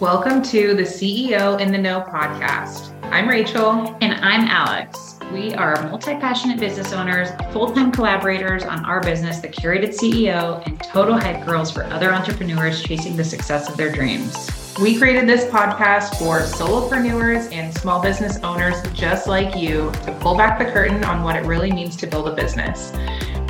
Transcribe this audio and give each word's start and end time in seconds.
Welcome 0.00 0.42
to 0.44 0.74
the 0.74 0.84
CEO 0.84 1.60
in 1.60 1.72
the 1.72 1.78
Know 1.78 2.02
podcast. 2.02 2.94
I'm 3.10 3.28
Rachel. 3.28 3.96
And 4.00 4.14
I'm 4.24 4.42
Alex. 4.42 5.18
We 5.32 5.54
are 5.54 5.74
multi 5.88 6.12
passionate 6.12 6.60
business 6.60 6.92
owners, 6.92 7.30
full 7.52 7.72
time 7.72 7.90
collaborators 7.90 8.62
on 8.62 8.84
our 8.84 9.00
business, 9.00 9.40
The 9.40 9.48
Curated 9.48 9.88
CEO, 9.88 10.64
and 10.64 10.80
total 10.84 11.18
hype 11.18 11.44
girls 11.44 11.72
for 11.72 11.82
other 11.86 12.12
entrepreneurs 12.12 12.80
chasing 12.80 13.16
the 13.16 13.24
success 13.24 13.68
of 13.68 13.76
their 13.76 13.90
dreams. 13.90 14.76
We 14.80 14.96
created 14.96 15.28
this 15.28 15.46
podcast 15.46 16.16
for 16.16 16.42
solopreneurs 16.42 17.52
and 17.52 17.76
small 17.76 18.00
business 18.00 18.38
owners 18.44 18.80
just 18.92 19.26
like 19.26 19.56
you 19.56 19.90
to 20.04 20.16
pull 20.20 20.36
back 20.36 20.60
the 20.60 20.66
curtain 20.66 21.02
on 21.02 21.24
what 21.24 21.34
it 21.34 21.44
really 21.44 21.72
means 21.72 21.96
to 21.96 22.06
build 22.06 22.28
a 22.28 22.36
business. 22.36 22.92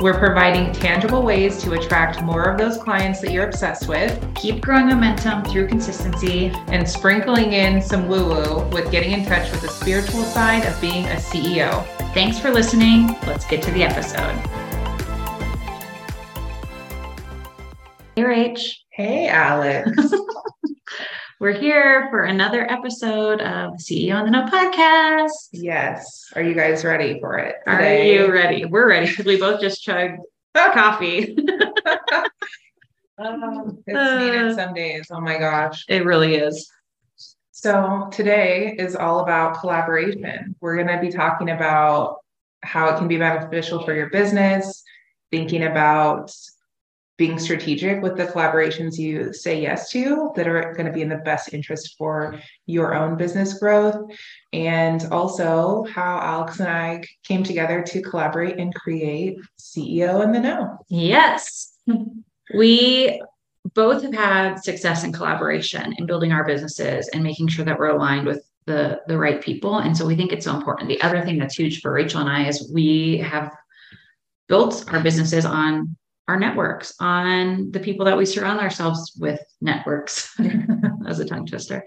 We're 0.01 0.17
providing 0.17 0.71
tangible 0.71 1.23
ways 1.23 1.61
to 1.61 1.73
attract 1.73 2.23
more 2.23 2.43
of 2.43 2.57
those 2.57 2.77
clients 2.77 3.19
that 3.19 3.33
you're 3.33 3.45
obsessed 3.45 3.89
with, 3.89 4.17
keep 4.33 4.61
growing 4.61 4.87
momentum 4.87 5.43
through 5.43 5.67
consistency, 5.67 6.53
and 6.67 6.87
sprinkling 6.87 7.51
in 7.51 7.81
some 7.81 8.07
woo 8.07 8.29
woo 8.29 8.69
with 8.69 8.89
getting 8.91 9.11
in 9.11 9.25
touch 9.25 9.51
with 9.51 9.59
the 9.59 9.67
spiritual 9.67 10.23
side 10.23 10.65
of 10.65 10.79
being 10.79 11.05
a 11.07 11.15
CEO. 11.15 11.85
Thanks 12.13 12.39
for 12.39 12.49
listening. 12.49 13.07
Let's 13.27 13.45
get 13.45 13.61
to 13.63 13.71
the 13.71 13.83
episode. 13.83 14.37
Hey, 18.15 18.23
Rach. 18.23 18.71
Hey, 18.91 19.27
Alex. 19.27 19.91
We're 21.39 21.53
here 21.53 22.07
for 22.09 22.23
another 22.23 22.69
episode 22.69 23.39
of 23.39 23.77
the 23.77 23.81
CEO 23.81 24.19
in 24.19 24.25
the 24.25 24.31
Know 24.31 24.45
podcast. 24.47 25.29
Yes. 25.53 26.25
Are 26.35 26.41
you 26.41 26.53
guys 26.53 26.83
ready 26.83 27.17
for 27.21 27.37
it? 27.37 27.55
Today? 27.65 28.19
Are 28.19 28.25
you 28.25 28.33
ready? 28.33 28.65
We're 28.65 28.89
ready 28.89 29.07
because 29.07 29.25
we 29.25 29.39
both 29.39 29.61
just 29.61 29.81
chugged 29.81 30.19
coffee. 30.53 31.37
um, 33.17 33.81
it's 33.87 33.97
uh, 33.97 34.19
needed 34.19 34.53
some 34.53 34.73
days. 34.73 35.07
Oh 35.11 35.21
my 35.21 35.37
gosh. 35.37 35.85
It 35.87 36.03
really 36.03 36.35
is. 36.35 36.69
So 37.51 38.09
today 38.11 38.75
is 38.77 38.97
all 38.97 39.21
about 39.21 39.61
collaboration. 39.61 40.57
We're 40.59 40.75
going 40.75 40.93
to 40.93 40.99
be 40.99 41.09
talking 41.09 41.51
about 41.51 42.17
how 42.63 42.89
it 42.89 42.97
can 42.97 43.07
be 43.07 43.15
beneficial 43.15 43.85
for 43.85 43.93
your 43.93 44.09
business, 44.09 44.83
thinking 45.31 45.63
about 45.63 46.35
being 47.19 47.37
strategic 47.37 48.01
with 48.01 48.15
the 48.15 48.25
collaborations 48.25 48.97
you 48.97 49.33
say 49.33 49.61
yes 49.61 49.89
to 49.89 50.31
that 50.37 50.47
are 50.47 50.73
going 50.73 50.85
to 50.85 50.91
be 50.91 51.01
in 51.01 51.09
the 51.09 51.17
best 51.17 51.53
interest 51.53 51.95
for 51.97 52.39
your 52.65 52.95
own 52.95 53.17
business 53.17 53.59
growth. 53.59 54.09
And 54.53 55.05
also 55.11 55.83
how 55.91 56.17
Alex 56.19 56.61
and 56.61 56.69
I 56.69 57.03
came 57.25 57.43
together 57.43 57.83
to 57.83 58.01
collaborate 58.01 58.57
and 58.57 58.73
create 58.73 59.37
CEO 59.59 60.23
in 60.23 60.31
the 60.31 60.39
Know. 60.39 60.79
Yes. 60.87 61.75
We 62.55 63.21
both 63.75 64.01
have 64.01 64.13
had 64.13 64.63
success 64.63 65.03
in 65.03 65.11
collaboration 65.11 65.93
in 65.97 66.05
building 66.05 66.31
our 66.31 66.45
businesses 66.45 67.09
and 67.09 67.21
making 67.21 67.49
sure 67.49 67.65
that 67.65 67.77
we're 67.77 67.89
aligned 67.89 68.25
with 68.25 68.45
the 68.65 69.01
the 69.07 69.17
right 69.17 69.41
people 69.41 69.79
and 69.79 69.95
so 69.95 70.05
we 70.05 70.15
think 70.15 70.31
it's 70.31 70.45
so 70.45 70.55
important 70.55 70.87
the 70.87 71.01
other 71.01 71.21
thing 71.23 71.37
that's 71.37 71.55
huge 71.55 71.81
for 71.81 71.91
rachel 71.91 72.21
and 72.21 72.29
i 72.29 72.47
is 72.47 72.69
we 72.73 73.17
have 73.17 73.51
built 74.47 74.85
our 74.91 75.01
businesses 75.01 75.45
on 75.45 75.95
our 76.29 76.39
networks, 76.39 76.93
on 76.99 77.71
the 77.71 77.79
people 77.79 78.05
that 78.05 78.15
we 78.15 78.23
surround 78.23 78.59
ourselves 78.59 79.13
with 79.19 79.41
networks 79.61 80.39
as 81.07 81.19
a 81.19 81.25
tongue 81.25 81.47
twister. 81.47 81.83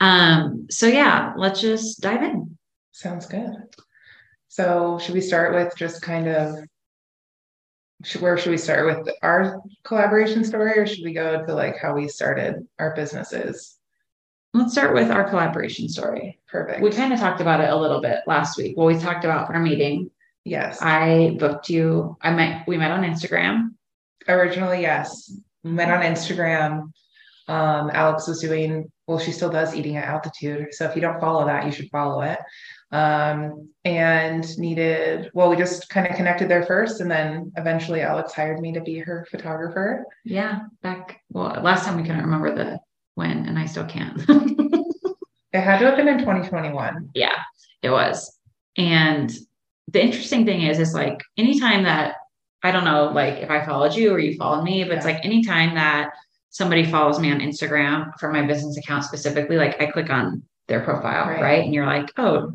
Um, 0.00 0.66
so 0.70 0.86
yeah, 0.86 1.34
let's 1.36 1.60
just 1.60 2.00
dive 2.00 2.22
in. 2.22 2.56
Sounds 2.92 3.26
good. 3.26 3.54
So 4.48 4.98
should 4.98 5.14
we 5.14 5.20
start 5.20 5.54
with 5.54 5.76
just 5.76 6.00
kind 6.00 6.28
of 6.28 6.56
should, 8.04 8.22
where 8.22 8.38
should 8.38 8.52
we 8.52 8.56
start 8.56 8.86
with 8.86 9.14
our 9.22 9.60
collaboration 9.84 10.44
story 10.44 10.78
or 10.78 10.86
should 10.86 11.04
we 11.04 11.12
go 11.12 11.44
to 11.44 11.54
like 11.54 11.76
how 11.76 11.94
we 11.94 12.08
started 12.08 12.66
our 12.78 12.94
businesses? 12.94 13.76
Let's 14.54 14.72
start 14.72 14.94
with 14.94 15.10
our 15.10 15.28
collaboration 15.28 15.90
story. 15.90 16.38
Perfect. 16.48 16.80
We 16.80 16.90
kind 16.90 17.12
of 17.12 17.20
talked 17.20 17.42
about 17.42 17.60
it 17.60 17.68
a 17.68 17.76
little 17.76 18.00
bit 18.00 18.20
last 18.26 18.56
week. 18.56 18.78
Well, 18.78 18.86
we 18.86 18.98
talked 18.98 19.26
about 19.26 19.52
our 19.54 19.60
meeting 19.60 20.10
Yes. 20.48 20.78
I 20.80 21.36
booked 21.38 21.68
you. 21.68 22.16
I 22.22 22.32
met, 22.32 22.66
we 22.66 22.76
met 22.76 22.90
on 22.90 23.04
Instagram. 23.04 23.74
Originally, 24.26 24.82
yes. 24.82 25.32
We 25.62 25.72
met 25.72 25.90
on 25.90 26.02
Instagram. 26.02 26.90
Um, 27.48 27.90
Alex 27.92 28.28
was 28.28 28.40
doing, 28.40 28.90
well, 29.06 29.18
she 29.18 29.32
still 29.32 29.50
does 29.50 29.74
eating 29.74 29.96
at 29.96 30.04
altitude. 30.04 30.72
So 30.72 30.84
if 30.86 30.94
you 30.94 31.02
don't 31.02 31.20
follow 31.20 31.46
that, 31.46 31.64
you 31.64 31.72
should 31.72 31.90
follow 31.90 32.22
it. 32.22 32.38
Um, 32.90 33.68
and 33.84 34.58
needed, 34.58 35.30
well, 35.34 35.50
we 35.50 35.56
just 35.56 35.88
kind 35.90 36.06
of 36.06 36.16
connected 36.16 36.48
there 36.48 36.64
first. 36.64 37.00
And 37.00 37.10
then 37.10 37.52
eventually 37.56 38.00
Alex 38.00 38.32
hired 38.32 38.60
me 38.60 38.72
to 38.72 38.80
be 38.80 38.98
her 38.98 39.26
photographer. 39.30 40.06
Yeah. 40.24 40.60
Back, 40.82 41.20
well, 41.30 41.60
last 41.62 41.84
time 41.84 41.96
we 41.96 42.02
couldn't 42.02 42.22
remember 42.22 42.54
the 42.54 42.78
when, 43.18 43.46
and 43.46 43.58
I 43.58 43.66
still 43.66 43.84
can't. 43.84 44.16
it 44.28 45.60
had 45.60 45.78
to 45.80 45.86
have 45.86 45.96
been 45.96 46.08
in 46.08 46.18
2021. 46.18 47.10
Yeah, 47.14 47.34
it 47.82 47.90
was. 47.90 48.38
And 48.76 49.36
the 49.88 50.02
interesting 50.02 50.44
thing 50.44 50.62
is, 50.62 50.78
is 50.78 50.94
like 50.94 51.22
anytime 51.36 51.84
that 51.84 52.16
I 52.62 52.70
don't 52.70 52.84
know, 52.84 53.10
like 53.14 53.34
if 53.34 53.50
I 53.50 53.64
followed 53.64 53.94
you 53.94 54.12
or 54.12 54.18
you 54.18 54.36
followed 54.36 54.64
me, 54.64 54.84
but 54.84 54.96
it's 54.96 55.04
like 55.04 55.24
anytime 55.24 55.74
that 55.74 56.10
somebody 56.50 56.84
follows 56.84 57.20
me 57.20 57.30
on 57.30 57.40
Instagram 57.40 58.10
for 58.18 58.32
my 58.32 58.42
business 58.42 58.76
account 58.76 59.04
specifically, 59.04 59.56
like 59.56 59.80
I 59.80 59.86
click 59.86 60.10
on 60.10 60.42
their 60.66 60.80
profile, 60.80 61.28
right? 61.28 61.40
right? 61.40 61.64
And 61.64 61.72
you're 61.72 61.86
like, 61.86 62.10
oh, 62.16 62.54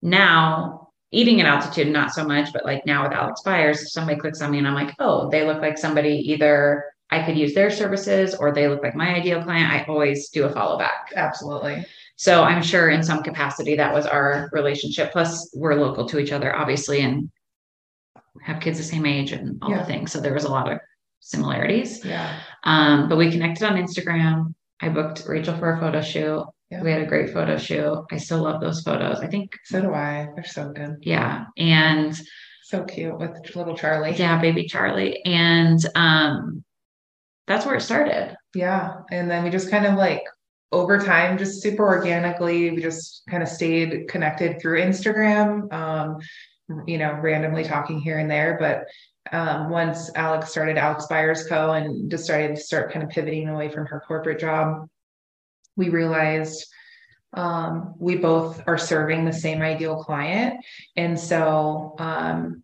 now 0.00 0.88
eating 1.10 1.40
at 1.40 1.46
altitude, 1.46 1.88
not 1.88 2.12
so 2.12 2.24
much, 2.24 2.52
but 2.52 2.64
like 2.64 2.86
now 2.86 3.02
with 3.02 3.12
Alex 3.12 3.42
Byers, 3.42 3.82
if 3.82 3.90
somebody 3.90 4.18
clicks 4.18 4.40
on 4.40 4.50
me 4.50 4.58
and 4.58 4.66
I'm 4.66 4.74
like, 4.74 4.94
oh, 4.98 5.28
they 5.30 5.44
look 5.46 5.60
like 5.60 5.76
somebody 5.76 6.14
either 6.32 6.84
I 7.10 7.22
could 7.22 7.36
use 7.36 7.52
their 7.52 7.70
services 7.70 8.34
or 8.34 8.52
they 8.52 8.68
look 8.68 8.82
like 8.82 8.94
my 8.94 9.14
ideal 9.14 9.42
client, 9.42 9.70
I 9.70 9.84
always 9.84 10.30
do 10.30 10.44
a 10.44 10.50
follow 10.50 10.78
back. 10.78 11.12
Absolutely. 11.14 11.84
So 12.22 12.44
I'm 12.44 12.62
sure 12.62 12.90
in 12.90 13.02
some 13.02 13.24
capacity 13.24 13.74
that 13.74 13.92
was 13.92 14.06
our 14.06 14.48
relationship. 14.52 15.10
Plus, 15.10 15.50
we're 15.56 15.74
local 15.74 16.06
to 16.06 16.20
each 16.20 16.30
other, 16.30 16.54
obviously, 16.54 17.00
and 17.00 17.28
have 18.44 18.60
kids 18.60 18.78
the 18.78 18.84
same 18.84 19.06
age 19.06 19.32
and 19.32 19.58
all 19.60 19.70
yeah. 19.70 19.80
the 19.80 19.86
things. 19.86 20.12
So 20.12 20.20
there 20.20 20.32
was 20.32 20.44
a 20.44 20.48
lot 20.48 20.70
of 20.70 20.78
similarities. 21.18 22.04
Yeah. 22.04 22.38
Um, 22.62 23.08
but 23.08 23.18
we 23.18 23.32
connected 23.32 23.66
on 23.66 23.76
Instagram. 23.76 24.54
I 24.80 24.88
booked 24.88 25.24
Rachel 25.26 25.56
for 25.56 25.72
a 25.72 25.80
photo 25.80 26.00
shoot. 26.00 26.46
Yeah. 26.70 26.84
We 26.84 26.92
had 26.92 27.02
a 27.02 27.06
great 27.06 27.30
photo 27.30 27.58
shoot. 27.58 28.06
I 28.12 28.18
still 28.18 28.44
love 28.44 28.60
those 28.60 28.82
photos. 28.82 29.18
I 29.18 29.26
think 29.26 29.58
so 29.64 29.82
do 29.82 29.92
I. 29.92 30.28
They're 30.36 30.44
so 30.44 30.72
good. 30.72 30.98
Yeah. 31.00 31.46
And 31.58 32.16
so 32.62 32.84
cute 32.84 33.18
with 33.18 33.32
little 33.56 33.76
Charlie. 33.76 34.14
Yeah, 34.14 34.40
baby 34.40 34.68
Charlie. 34.68 35.24
And 35.24 35.84
um 35.96 36.62
that's 37.48 37.66
where 37.66 37.74
it 37.74 37.80
started. 37.80 38.36
Yeah. 38.54 38.98
And 39.10 39.28
then 39.28 39.42
we 39.42 39.50
just 39.50 39.72
kind 39.72 39.86
of 39.86 39.94
like 39.94 40.22
over 40.72 40.98
time, 40.98 41.36
just 41.36 41.62
super 41.62 41.86
organically, 41.86 42.70
we 42.70 42.80
just 42.80 43.22
kind 43.28 43.42
of 43.42 43.48
stayed 43.48 44.08
connected 44.08 44.60
through 44.60 44.80
Instagram, 44.80 45.70
um, 45.72 46.18
you 46.86 46.96
know, 46.98 47.12
randomly 47.12 47.62
talking 47.62 48.00
here 48.00 48.18
and 48.18 48.30
there. 48.30 48.56
But 48.58 48.86
um, 49.36 49.70
once 49.70 50.10
Alex 50.14 50.50
started 50.50 50.78
Alex 50.78 51.06
Byers 51.06 51.46
Co. 51.46 51.72
and 51.72 52.18
started 52.18 52.56
to 52.56 52.62
start 52.62 52.90
kind 52.90 53.04
of 53.04 53.10
pivoting 53.10 53.48
away 53.48 53.68
from 53.68 53.86
her 53.86 54.02
corporate 54.06 54.40
job, 54.40 54.88
we 55.76 55.90
realized 55.90 56.66
um, 57.34 57.94
we 57.98 58.16
both 58.16 58.62
are 58.66 58.78
serving 58.78 59.24
the 59.24 59.32
same 59.32 59.62
ideal 59.62 60.02
client. 60.02 60.64
And 60.96 61.18
so 61.18 61.94
um, 61.98 62.62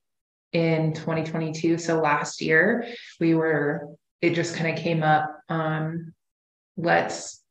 in 0.53 0.95
2022, 0.95 1.79
so 1.79 2.01
last 2.01 2.41
year, 2.41 2.87
we 3.21 3.35
were, 3.35 3.89
it 4.21 4.35
just 4.35 4.57
kind 4.57 4.77
of 4.77 4.83
came 4.83 5.03
up. 5.03 5.39
Um, 5.49 6.13
let's 6.77 7.43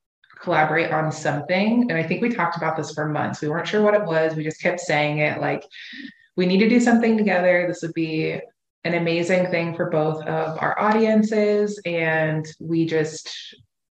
collaborate 0.47 0.93
on 0.93 1.11
something. 1.11 1.91
And 1.91 1.99
I 1.99 2.03
think 2.03 2.21
we 2.21 2.29
talked 2.29 2.55
about 2.55 2.77
this 2.77 2.93
for 2.93 3.05
months. 3.05 3.41
We 3.41 3.49
weren't 3.49 3.67
sure 3.67 3.81
what 3.81 3.95
it 3.95 4.05
was. 4.05 4.33
We 4.33 4.45
just 4.45 4.61
kept 4.61 4.79
saying 4.79 5.17
it 5.17 5.41
like, 5.41 5.65
we 6.37 6.45
need 6.45 6.59
to 6.59 6.69
do 6.69 6.79
something 6.79 7.17
together. 7.17 7.65
This 7.67 7.81
would 7.81 7.93
be 7.93 8.39
an 8.85 8.93
amazing 8.93 9.51
thing 9.51 9.75
for 9.75 9.89
both 9.89 10.23
of 10.23 10.57
our 10.61 10.79
audiences. 10.79 11.81
And 11.85 12.47
we 12.61 12.85
just, 12.85 13.29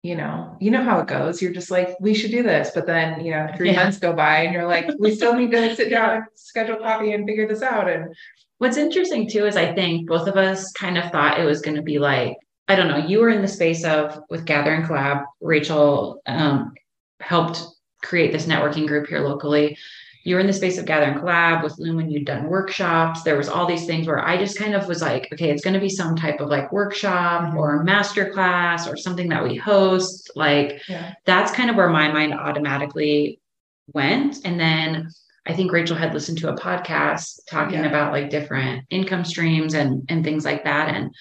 you 0.03 0.15
know, 0.15 0.55
you 0.61 0.69
know 0.69 0.83
how 0.83 0.99
it 0.99 1.07
goes. 1.07 1.41
You're 1.41 1.53
just 1.53 1.71
like, 1.71 1.97
we 1.99 2.13
should 2.13 2.29
do 2.29 2.43
this. 2.43 2.69
But 2.75 2.85
then, 2.85 3.25
you 3.25 3.31
know, 3.31 3.47
three 3.57 3.71
yeah. 3.71 3.81
months 3.81 3.97
go 3.97 4.13
by 4.13 4.43
and 4.43 4.53
you're 4.53 4.67
like, 4.67 4.87
we 4.99 5.15
still 5.15 5.33
need 5.33 5.49
to 5.53 5.75
sit 5.75 5.89
down 5.89 6.17
and 6.17 6.25
schedule 6.35 6.75
coffee 6.75 7.13
and 7.13 7.25
figure 7.25 7.47
this 7.47 7.63
out. 7.63 7.89
And 7.89 8.13
what's 8.59 8.77
interesting 8.77 9.27
too 9.27 9.47
is 9.47 9.57
I 9.57 9.73
think 9.73 10.07
both 10.07 10.27
of 10.27 10.37
us 10.37 10.71
kind 10.73 10.99
of 10.99 11.11
thought 11.11 11.39
it 11.39 11.45
was 11.45 11.61
going 11.61 11.77
to 11.77 11.81
be 11.81 11.97
like 11.97 12.37
I 12.73 12.75
don't 12.75 12.87
know, 12.87 13.05
you 13.07 13.19
were 13.19 13.29
in 13.29 13.43
the 13.43 13.47
space 13.47 13.83
of 13.83 14.19
with 14.31 14.45
Gather 14.45 14.73
and 14.73 14.83
Collab. 14.83 15.25
Rachel 15.41 16.23
um, 16.25 16.73
helped 17.19 17.61
create 18.01 18.31
this 18.31 18.47
networking 18.47 18.87
group 18.87 19.07
here 19.07 19.19
locally. 19.19 19.77
You 20.23 20.35
were 20.35 20.41
in 20.41 20.47
the 20.47 20.53
space 20.53 20.79
of 20.79 20.85
Gather 20.85 21.05
and 21.05 21.21
Collab 21.21 21.63
with 21.63 21.77
Lumen. 21.77 22.09
You'd 22.09 22.25
done 22.25 22.45
workshops. 22.45 23.21
There 23.21 23.37
was 23.37 23.47
all 23.47 23.67
these 23.67 23.85
things 23.85 24.07
where 24.07 24.25
I 24.25 24.37
just 24.37 24.57
kind 24.57 24.73
of 24.73 24.87
was 24.87 25.03
like, 25.03 25.29
okay, 25.31 25.51
it's 25.51 25.63
going 25.63 25.75
to 25.75 25.79
be 25.79 25.89
some 25.89 26.15
type 26.15 26.39
of 26.39 26.49
like 26.49 26.71
workshop 26.71 27.49
mm-hmm. 27.49 27.57
or 27.57 27.83
master 27.83 28.31
class 28.31 28.87
or 28.87 28.97
something 28.97 29.29
that 29.29 29.43
we 29.43 29.55
host. 29.55 30.31
Like 30.35 30.81
yeah. 30.89 31.13
that's 31.25 31.51
kind 31.51 31.69
of 31.69 31.75
where 31.75 31.89
my 31.89 32.11
mind 32.11 32.33
automatically 32.33 33.39
went. 33.93 34.37
And 34.45 34.59
then 34.59 35.09
I 35.45 35.53
think 35.53 35.71
Rachel 35.71 35.97
had 35.97 36.13
listened 36.13 36.39
to 36.39 36.49
a 36.49 36.57
podcast 36.57 37.41
talking 37.47 37.81
yeah. 37.81 37.87
about 37.87 38.13
like 38.13 38.31
different 38.31 38.85
income 38.89 39.25
streams 39.25 39.75
and 39.75 40.05
and 40.09 40.23
things 40.23 40.43
like 40.43 40.63
that. 40.63 40.95
And 40.95 41.13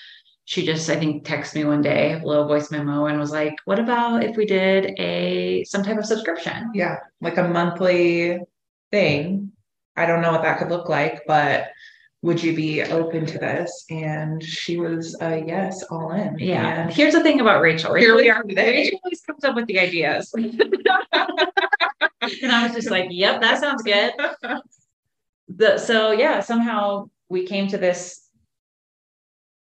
she 0.44 0.66
just 0.66 0.88
I 0.90 0.96
think 0.96 1.24
texted 1.24 1.56
me 1.56 1.64
one 1.64 1.82
day, 1.82 2.14
a 2.14 2.26
little 2.26 2.46
voice 2.46 2.70
memo, 2.70 3.06
and 3.06 3.18
was 3.18 3.30
like, 3.30 3.54
"What 3.64 3.78
about 3.78 4.24
if 4.24 4.36
we 4.36 4.44
did 4.46 4.98
a 4.98 5.64
some 5.64 5.82
type 5.82 5.98
of 5.98 6.06
subscription?" 6.06 6.70
Yeah, 6.74 6.96
like 7.20 7.38
a 7.38 7.48
monthly 7.48 8.38
thing. 8.90 9.52
I 9.96 10.06
don't 10.06 10.22
know 10.22 10.32
what 10.32 10.42
that 10.42 10.58
could 10.58 10.70
look 10.70 10.88
like, 10.88 11.22
but 11.26 11.68
would 12.22 12.42
you 12.42 12.54
be 12.54 12.82
open 12.82 13.26
to 13.26 13.38
this? 13.38 13.84
And 13.90 14.42
she 14.42 14.78
was 14.78 15.16
a 15.20 15.26
uh, 15.26 15.44
yes, 15.44 15.82
all 15.84 16.12
in. 16.12 16.38
Yeah. 16.38 16.82
And 16.82 16.92
Here's 16.92 17.14
the 17.14 17.22
thing 17.22 17.40
about 17.40 17.60
Rachel. 17.60 17.92
Rachel 17.92 18.16
here 18.16 18.16
we 18.16 18.30
are 18.30 18.42
today. 18.42 18.70
Rachel 18.70 19.00
always 19.04 19.20
comes 19.22 19.44
up 19.44 19.56
with 19.56 19.66
the 19.66 19.80
ideas. 19.80 20.32
and 20.36 20.52
I 22.52 22.64
was 22.64 22.74
just 22.74 22.90
like, 22.90 23.08
yep, 23.10 23.40
that 23.40 23.60
sounds 23.60 23.82
good. 23.82 24.12
The, 25.54 25.76
so 25.76 26.12
yeah, 26.12 26.40
somehow 26.40 27.10
we 27.28 27.44
came 27.46 27.68
to 27.68 27.76
this 27.76 28.21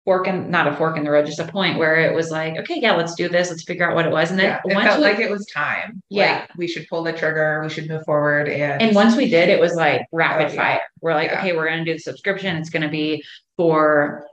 fork 0.08 0.26
and 0.26 0.48
not 0.48 0.66
a 0.66 0.74
fork 0.74 0.96
in 0.96 1.04
the 1.04 1.10
road, 1.10 1.26
just 1.26 1.38
a 1.38 1.44
point 1.44 1.76
where 1.76 2.00
it 2.00 2.14
was 2.14 2.30
like, 2.30 2.56
okay, 2.56 2.80
yeah, 2.80 2.96
let's 2.96 3.14
do 3.14 3.28
this. 3.28 3.50
Let's 3.50 3.62
figure 3.62 3.86
out 3.86 3.94
what 3.94 4.06
it 4.06 4.10
was. 4.10 4.30
And 4.30 4.38
then 4.38 4.46
yeah, 4.46 4.60
it 4.64 4.82
felt 4.82 5.00
we, 5.00 5.04
like 5.04 5.18
it 5.18 5.30
was 5.30 5.44
time. 5.44 6.02
Yeah. 6.08 6.46
Like 6.48 6.56
we 6.56 6.66
should 6.66 6.88
pull 6.88 7.02
the 7.02 7.12
trigger. 7.12 7.60
We 7.62 7.68
should 7.68 7.90
move 7.90 8.06
forward. 8.06 8.48
And, 8.48 8.80
and 8.80 8.94
once 8.94 9.16
we 9.16 9.28
did, 9.28 9.50
it 9.50 9.60
was 9.60 9.74
like 9.74 10.06
rapid 10.10 10.52
oh, 10.52 10.56
fire. 10.56 10.80
We're 11.02 11.12
like, 11.12 11.30
yeah. 11.30 11.40
okay, 11.40 11.54
we're 11.54 11.66
going 11.66 11.84
to 11.84 11.84
do 11.84 11.92
the 11.92 11.98
subscription. 11.98 12.56
It's 12.56 12.70
going 12.70 12.84
to 12.84 12.88
be 12.88 13.22
for 13.58 14.24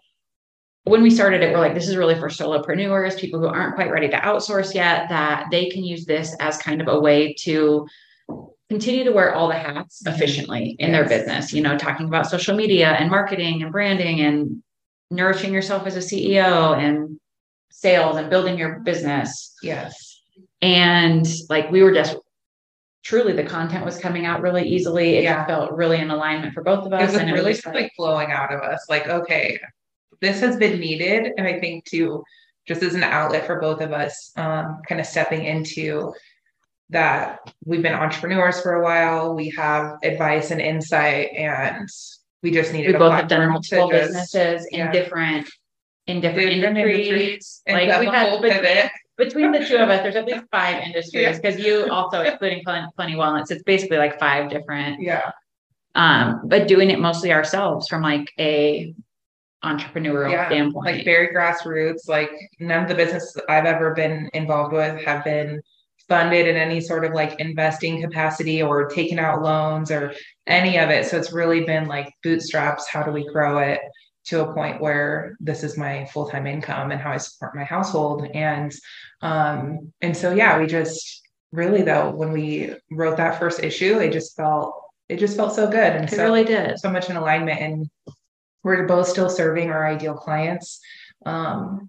when 0.85 1.03
we 1.03 1.09
started 1.09 1.43
it, 1.43 1.51
we're 1.51 1.59
like, 1.59 1.73
this 1.73 1.89
is 1.89 1.97
really 1.97 2.15
for 2.15 2.29
solopreneurs, 2.29 3.19
people 3.19 3.41
who 3.41 3.47
aren't 3.47 3.75
quite 3.75 3.91
ready 3.91 4.07
to 4.07 4.17
outsource 4.17 4.73
yet, 4.73 5.09
that 5.09 5.47
they 5.51 5.67
can 5.67 5.83
use 5.83 6.05
this 6.05 6.33
as 6.39 6.57
kind 6.57 6.79
of 6.79 6.87
a 6.87 6.97
way 6.97 7.33
to 7.39 7.85
continue 8.69 9.03
to 9.03 9.11
wear 9.11 9.35
all 9.35 9.49
the 9.49 9.55
hats 9.55 10.01
mm-hmm. 10.01 10.15
efficiently 10.15 10.77
in 10.79 10.91
yes. 10.91 11.09
their 11.09 11.19
business, 11.19 11.51
you 11.51 11.61
know, 11.61 11.77
talking 11.77 12.07
about 12.07 12.29
social 12.29 12.55
media 12.55 12.91
and 12.91 13.09
marketing 13.09 13.61
and 13.61 13.73
branding 13.73 14.21
and 14.21 14.63
nourishing 15.11 15.53
yourself 15.53 15.85
as 15.87 15.95
a 15.95 15.99
CEO 15.99 16.77
and 16.77 17.19
sales 17.69 18.17
and 18.17 18.29
building 18.29 18.57
your 18.57 18.79
business. 18.79 19.53
Yes. 19.61 20.21
And 20.61 21.27
like 21.49 21.69
we 21.71 21.83
were 21.83 21.93
just 21.93 22.17
truly 23.03 23.33
the 23.33 23.43
content 23.43 23.85
was 23.85 23.99
coming 23.99 24.25
out 24.25 24.41
really 24.41 24.67
easily. 24.67 25.17
It 25.17 25.23
yeah. 25.23 25.45
felt 25.45 25.71
really 25.71 25.99
in 25.99 26.09
alignment 26.09 26.53
for 26.53 26.63
both 26.63 26.85
of 26.85 26.93
us. 26.93 27.01
It 27.01 27.13
was 27.13 27.15
and 27.15 27.31
really 27.31 27.51
it 27.51 27.57
was 27.57 27.65
like, 27.65 27.75
like 27.75 27.91
flowing 27.95 28.31
out 28.31 28.53
of 28.53 28.61
us. 28.61 28.85
Like, 28.89 29.07
okay, 29.07 29.59
this 30.21 30.39
has 30.39 30.57
been 30.57 30.79
needed. 30.79 31.33
And 31.37 31.47
I 31.47 31.59
think 31.59 31.85
too, 31.85 32.23
just 32.67 32.81
as 32.81 32.95
an 32.95 33.03
outlet 33.03 33.45
for 33.45 33.59
both 33.61 33.79
of 33.81 33.93
us, 33.93 34.31
um, 34.37 34.81
kind 34.87 34.99
of 34.99 35.05
stepping 35.05 35.45
into 35.45 36.13
that 36.89 37.39
we've 37.63 37.81
been 37.81 37.93
entrepreneurs 37.93 38.61
for 38.61 38.73
a 38.73 38.83
while. 38.83 39.35
We 39.35 39.51
have 39.51 39.97
advice 40.03 40.51
and 40.51 40.61
insight 40.61 41.29
and 41.35 41.87
we 42.45 42.51
just 42.51 42.71
needed. 42.71 42.93
We 42.93 42.99
both 42.99 43.13
have 43.13 43.27
done 43.27 43.49
multiple 43.49 43.89
just, 43.89 44.13
businesses 44.13 44.67
in 44.67 44.77
yeah. 44.77 44.91
different 44.91 45.49
in 46.05 46.21
different, 46.21 46.51
different 46.51 46.77
industries. 46.77 47.07
industries. 47.07 47.61
Like 47.67 47.99
we 47.99 48.05
had 48.05 48.39
between, 48.39 48.89
between, 49.17 49.51
the 49.51 49.65
two 49.67 49.77
of 49.77 49.89
us, 49.89 50.03
there's 50.03 50.15
at 50.15 50.25
least 50.25 50.45
five 50.51 50.83
industries 50.85 51.39
because 51.39 51.57
yeah. 51.59 51.65
you 51.65 51.89
also 51.91 52.21
including 52.21 52.63
plenty 52.63 53.15
wellness. 53.15 53.49
It's 53.49 53.63
basically 53.63 53.97
like 53.97 54.19
five 54.19 54.51
different. 54.51 55.01
Yeah. 55.01 55.31
Um, 55.95 56.41
but 56.45 56.67
doing 56.67 56.91
it 56.91 56.99
mostly 56.99 57.33
ourselves 57.33 57.87
from 57.87 58.03
like 58.03 58.31
a 58.39 58.93
entrepreneurial 59.63 60.31
yeah, 60.31 60.47
standpoint, 60.47 60.85
like 60.85 61.03
very 61.03 61.29
grassroots. 61.29 62.07
Like 62.07 62.29
none 62.59 62.83
of 62.83 62.89
the 62.89 62.95
businesses 62.95 63.41
I've 63.49 63.65
ever 63.65 63.95
been 63.95 64.29
involved 64.35 64.71
with 64.71 65.03
have 65.03 65.23
been 65.23 65.61
funded 66.07 66.47
in 66.47 66.55
any 66.55 66.79
sort 66.79 67.05
of 67.05 67.13
like 67.13 67.39
investing 67.39 68.01
capacity 68.01 68.61
or 68.61 68.87
taking 68.87 69.19
out 69.19 69.41
loans 69.41 69.91
or 69.91 70.13
any 70.47 70.77
of 70.77 70.89
it. 70.89 71.05
So 71.05 71.17
it's 71.17 71.33
really 71.33 71.63
been 71.63 71.87
like 71.87 72.13
bootstraps. 72.23 72.87
How 72.87 73.03
do 73.03 73.11
we 73.11 73.25
grow 73.25 73.59
it 73.59 73.79
to 74.25 74.41
a 74.41 74.53
point 74.53 74.81
where 74.81 75.35
this 75.39 75.63
is 75.63 75.77
my 75.77 76.05
full 76.05 76.29
time 76.29 76.47
income 76.47 76.91
and 76.91 77.01
how 77.01 77.11
I 77.11 77.17
support 77.17 77.55
my 77.55 77.63
household? 77.63 78.27
And 78.33 78.71
um, 79.21 79.93
and 80.01 80.15
so 80.15 80.33
yeah, 80.33 80.59
we 80.59 80.67
just 80.67 81.21
really 81.51 81.81
though 81.81 82.11
when 82.11 82.31
we 82.31 82.75
wrote 82.91 83.17
that 83.17 83.39
first 83.39 83.63
issue, 83.63 83.99
it 83.99 84.11
just 84.13 84.35
felt 84.35 84.75
it 85.09 85.17
just 85.17 85.37
felt 85.37 85.55
so 85.55 85.67
good 85.67 85.95
and 85.95 86.05
it 86.05 86.15
so, 86.15 86.23
really 86.23 86.43
did 86.43 86.79
so 86.79 86.89
much 86.89 87.09
in 87.09 87.15
alignment 87.15 87.59
and 87.59 87.89
we're 88.63 88.87
both 88.87 89.07
still 89.07 89.29
serving 89.29 89.69
our 89.69 89.85
ideal 89.85 90.15
clients 90.15 90.79
um, 91.25 91.87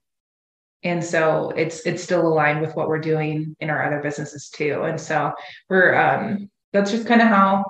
and 0.87 1.05
so 1.05 1.51
it's 1.57 1.85
it's 1.85 2.03
still 2.03 2.27
aligned 2.27 2.61
with 2.61 2.77
what 2.77 2.89
we're 2.89 3.01
doing 3.01 3.57
in 3.59 3.71
our 3.71 3.85
other 3.85 4.01
businesses 4.01 4.49
too. 4.49 4.83
And 4.85 5.01
so 5.01 5.33
we're 5.69 5.95
um 5.97 6.49
that's 6.73 6.93
just 6.93 7.09
kind 7.09 7.21
of 7.21 7.27
how 7.27 7.65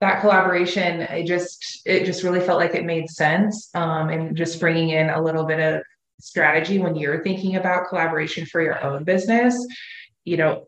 that 0.00 0.20
collaboration 0.20 1.02
it 1.02 1.26
just 1.26 1.82
it 1.84 2.04
just 2.04 2.22
really 2.22 2.40
felt 2.40 2.60
like 2.60 2.74
it 2.74 2.84
made 2.84 3.10
sense 3.10 3.68
um 3.74 4.08
and 4.08 4.36
just 4.36 4.60
bringing 4.60 4.90
in 4.90 5.10
a 5.10 5.20
little 5.20 5.44
bit 5.44 5.60
of 5.60 5.82
strategy 6.20 6.78
when 6.78 6.94
you're 6.94 7.22
thinking 7.22 7.56
about 7.56 7.88
collaboration 7.88 8.46
for 8.46 8.62
your 8.62 8.82
own 8.84 9.02
business. 9.02 9.54
You 10.24 10.36
know 10.36 10.66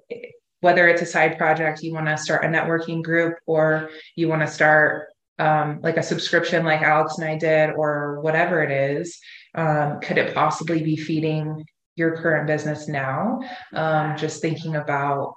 whether 0.61 0.89
it's 0.89 1.03
a 1.03 1.07
side 1.07 1.39
project 1.39 1.83
you 1.83 1.95
want 1.95 2.07
to 2.07 2.17
start 2.17 2.45
a 2.45 2.49
networking 2.49 3.03
group 3.03 3.37
or 3.47 3.91
you 4.17 4.29
want 4.29 4.43
to 4.43 4.49
start 4.49 5.09
um, 5.39 5.81
like 5.83 5.97
a 5.97 6.03
subscription 6.03 6.65
like 6.65 6.83
alex 6.83 7.19
and 7.19 7.29
i 7.29 7.37
did 7.37 7.71
or 7.71 8.21
whatever 8.21 8.63
it 8.63 8.71
is 8.71 9.19
um, 9.57 9.99
could 10.01 10.19
it 10.19 10.35
possibly 10.35 10.83
be 10.83 10.97
feeding 10.97 11.65
your 12.03 12.17
current 12.17 12.47
business 12.47 12.89
now 12.89 13.41
um, 13.75 14.17
just 14.17 14.43
thinking 14.43 14.77
about 14.77 15.35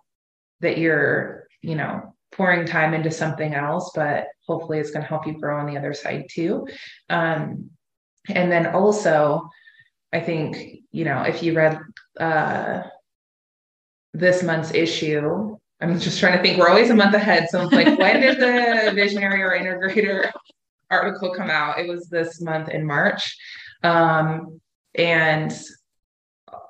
that 0.62 0.78
you're 0.78 1.48
you 1.62 1.76
know 1.76 2.14
pouring 2.32 2.66
time 2.66 2.94
into 2.94 3.12
something 3.12 3.54
else 3.54 3.92
but 3.96 4.28
hopefully 4.48 4.80
it's 4.80 4.92
going 4.92 5.02
to 5.02 5.08
help 5.08 5.26
you 5.26 5.40
grow 5.40 5.60
on 5.60 5.66
the 5.66 5.78
other 5.78 5.94
side 5.94 6.26
too. 6.30 6.68
Um, 7.10 7.70
and 8.28 8.52
then 8.52 8.68
also 8.68 9.48
i 10.12 10.20
think 10.20 10.82
you 10.92 11.06
know 11.06 11.22
if 11.22 11.44
you 11.44 11.54
read 11.54 11.80
uh, 12.20 12.82
this 14.14 14.42
month's 14.42 14.74
issue 14.74 15.56
i'm 15.82 16.00
just 16.00 16.20
trying 16.20 16.36
to 16.36 16.44
think 16.44 16.58
we're 16.58 16.70
always 16.70 16.90
a 16.90 16.96
month 16.96 17.14
ahead 17.14 17.48
so 17.50 17.62
it's 17.62 17.74
like 17.74 18.00
when 18.00 18.22
did 18.22 18.40
the 18.40 18.92
visionary 18.96 19.44
or 19.44 19.52
integrator 19.52 20.32
article 20.90 21.34
come 21.34 21.50
out? 21.50 21.80
It 21.80 21.88
was 21.88 22.08
this 22.08 22.42
month 22.42 22.70
in 22.70 22.86
march. 22.86 23.38
Um, 23.84 24.62
and 24.96 25.54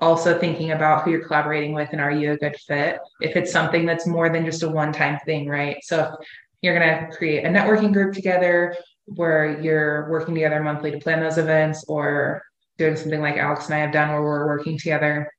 also 0.02 0.40
thinking 0.40 0.72
about 0.72 1.04
who 1.04 1.12
you're 1.12 1.26
collaborating 1.26 1.74
with 1.74 1.90
and 1.92 2.02
are 2.02 2.12
you 2.12 2.34
a 2.34 2.38
good 2.38 2.56
fit 2.68 3.00
if 3.22 3.36
it's 3.36 3.52
something 3.52 3.86
that's 3.86 4.08
more 4.08 4.30
than 4.30 4.46
just 4.46 4.64
a 4.64 4.70
one-time 4.70 5.20
thing 5.26 5.48
right? 5.48 5.78
So 5.84 6.04
if 6.04 6.28
you're 6.62 6.78
going 6.78 7.10
to 7.10 7.16
create 7.16 7.46
a 7.46 7.50
networking 7.50 7.94
group 7.94 8.14
together 8.14 8.76
where 9.06 9.62
you're 9.62 10.10
working 10.10 10.34
together 10.34 10.62
monthly 10.62 10.92
to 10.92 11.00
plan 11.00 11.20
those 11.20 11.38
events 11.38 11.86
or 11.88 12.44
doing 12.78 12.96
something 12.96 13.22
like 13.22 13.38
alex 13.38 13.66
and 13.66 13.76
i 13.76 13.78
have 13.78 13.92
done 13.92 14.10
where 14.10 14.22
we're 14.22 14.48
working 14.48 14.78
together 14.78 15.32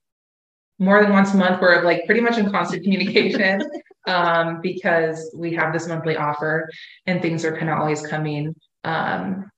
more 0.79 1.03
than 1.03 1.13
once 1.13 1.35
a 1.35 1.37
month 1.37 1.61
we're 1.61 1.83
like 1.83 2.05
pretty 2.07 2.21
much 2.21 2.39
in 2.39 2.51
constant 2.51 2.83
communication 2.85 3.63
um, 4.07 4.61
because 4.61 5.35
we 5.37 5.53
have 5.55 5.73
this 5.73 5.89
monthly 5.89 6.17
offer 6.17 6.71
and 7.07 7.21
things 7.21 7.45
are 7.45 7.57
kind 7.57 7.71
of 7.71 7.79
always 7.79 8.07
coming 8.07 8.55
um, 8.85 9.51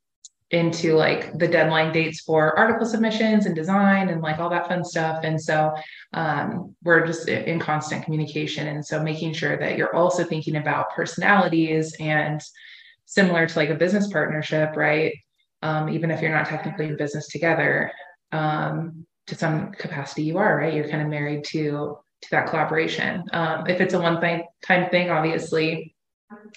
into 0.50 0.94
like 0.94 1.36
the 1.38 1.46
deadline 1.46 1.92
dates 1.92 2.20
for 2.20 2.58
article 2.58 2.86
submissions 2.86 3.44
and 3.44 3.54
design 3.54 4.08
and 4.08 4.22
like 4.22 4.38
all 4.38 4.48
that 4.48 4.66
fun 4.66 4.82
stuff. 4.82 5.20
And 5.22 5.40
so 5.40 5.74
um, 6.14 6.74
we're 6.82 7.06
just 7.06 7.28
in 7.28 7.60
constant 7.60 8.04
communication. 8.04 8.66
And 8.68 8.84
so 8.84 9.02
making 9.02 9.34
sure 9.34 9.58
that 9.58 9.76
you're 9.76 9.94
also 9.94 10.24
thinking 10.24 10.56
about 10.56 10.90
personalities 10.94 11.94
and 12.00 12.40
similar 13.04 13.46
to 13.46 13.58
like 13.58 13.68
a 13.68 13.74
business 13.74 14.10
partnership, 14.10 14.74
right? 14.74 15.14
Um, 15.60 15.90
even 15.90 16.10
if 16.10 16.22
you're 16.22 16.34
not 16.34 16.46
technically 16.46 16.86
in 16.86 16.96
business 16.96 17.28
together, 17.28 17.92
um, 18.32 19.06
to 19.26 19.34
some 19.34 19.72
capacity 19.72 20.22
you 20.22 20.38
are, 20.38 20.56
right? 20.56 20.72
You're 20.72 20.88
kind 20.88 21.02
of 21.02 21.08
married 21.08 21.44
to 21.48 21.98
to 22.20 22.30
that 22.30 22.48
collaboration. 22.48 23.22
Um, 23.32 23.66
if 23.68 23.80
it's 23.80 23.94
a 23.94 24.00
one 24.00 24.20
time 24.20 24.90
thing, 24.90 25.10
obviously, 25.10 25.94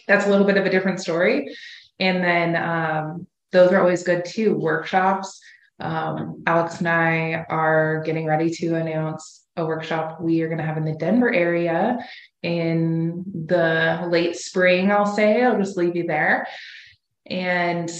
that's 0.07 0.25
a 0.25 0.29
little 0.29 0.45
bit 0.47 0.57
of 0.57 0.65
a 0.65 0.69
different 0.69 0.99
story. 0.99 1.53
And 1.99 2.23
then 2.23 2.55
um, 2.55 3.27
those 3.51 3.71
are 3.71 3.79
always 3.79 4.03
good 4.03 4.25
too. 4.25 4.55
Workshops. 4.55 5.39
Um, 5.79 6.43
Alex 6.45 6.77
and 6.79 6.87
I 6.87 7.45
are 7.49 8.03
getting 8.05 8.25
ready 8.25 8.51
to 8.51 8.75
announce 8.75 9.45
a 9.57 9.65
workshop 9.65 10.21
we 10.21 10.41
are 10.41 10.47
going 10.47 10.59
to 10.59 10.63
have 10.63 10.77
in 10.77 10.85
the 10.85 10.93
Denver 10.93 11.33
area 11.33 11.97
in 12.43 13.23
the 13.47 14.07
late 14.09 14.35
spring, 14.35 14.91
I'll 14.91 15.05
say. 15.05 15.43
I'll 15.43 15.57
just 15.57 15.77
leave 15.77 15.95
you 15.95 16.05
there. 16.07 16.47
And 17.25 17.91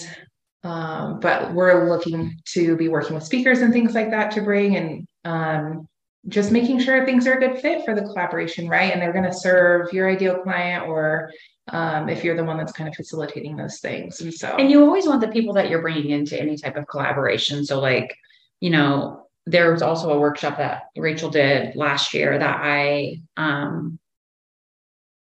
um, 0.63 1.19
but 1.19 1.53
we're 1.53 1.89
looking 1.89 2.39
to 2.53 2.75
be 2.77 2.87
working 2.87 3.15
with 3.15 3.23
speakers 3.23 3.61
and 3.61 3.73
things 3.73 3.95
like 3.95 4.11
that 4.11 4.31
to 4.31 4.41
bring 4.41 4.75
and 4.75 5.07
um, 5.25 5.87
just 6.27 6.51
making 6.51 6.79
sure 6.79 7.03
things 7.03 7.25
are 7.25 7.33
a 7.33 7.39
good 7.39 7.59
fit 7.59 7.83
for 7.83 7.95
the 7.95 8.03
collaboration, 8.03 8.69
right? 8.69 8.91
And 8.91 9.01
they're 9.01 9.13
going 9.13 9.25
to 9.25 9.33
serve 9.33 9.91
your 9.91 10.07
ideal 10.07 10.39
client 10.43 10.87
or 10.87 11.31
um, 11.67 12.09
if 12.09 12.23
you're 12.23 12.35
the 12.35 12.43
one 12.43 12.57
that's 12.57 12.71
kind 12.71 12.89
of 12.89 12.95
facilitating 12.95 13.55
those 13.55 13.79
things. 13.79 14.21
And 14.21 14.33
so, 14.33 14.55
and 14.57 14.69
you 14.69 14.83
always 14.83 15.07
want 15.07 15.21
the 15.21 15.27
people 15.27 15.53
that 15.53 15.69
you're 15.69 15.81
bringing 15.81 16.09
into 16.09 16.39
any 16.39 16.57
type 16.57 16.75
of 16.75 16.87
collaboration. 16.87 17.65
So, 17.65 17.79
like, 17.79 18.15
you 18.59 18.69
know, 18.69 19.27
there 19.45 19.71
was 19.71 19.81
also 19.81 20.11
a 20.11 20.19
workshop 20.19 20.57
that 20.57 20.83
Rachel 20.95 21.29
did 21.29 21.75
last 21.75 22.13
year 22.13 22.37
that 22.37 22.59
I 22.61 23.21
um, 23.37 23.99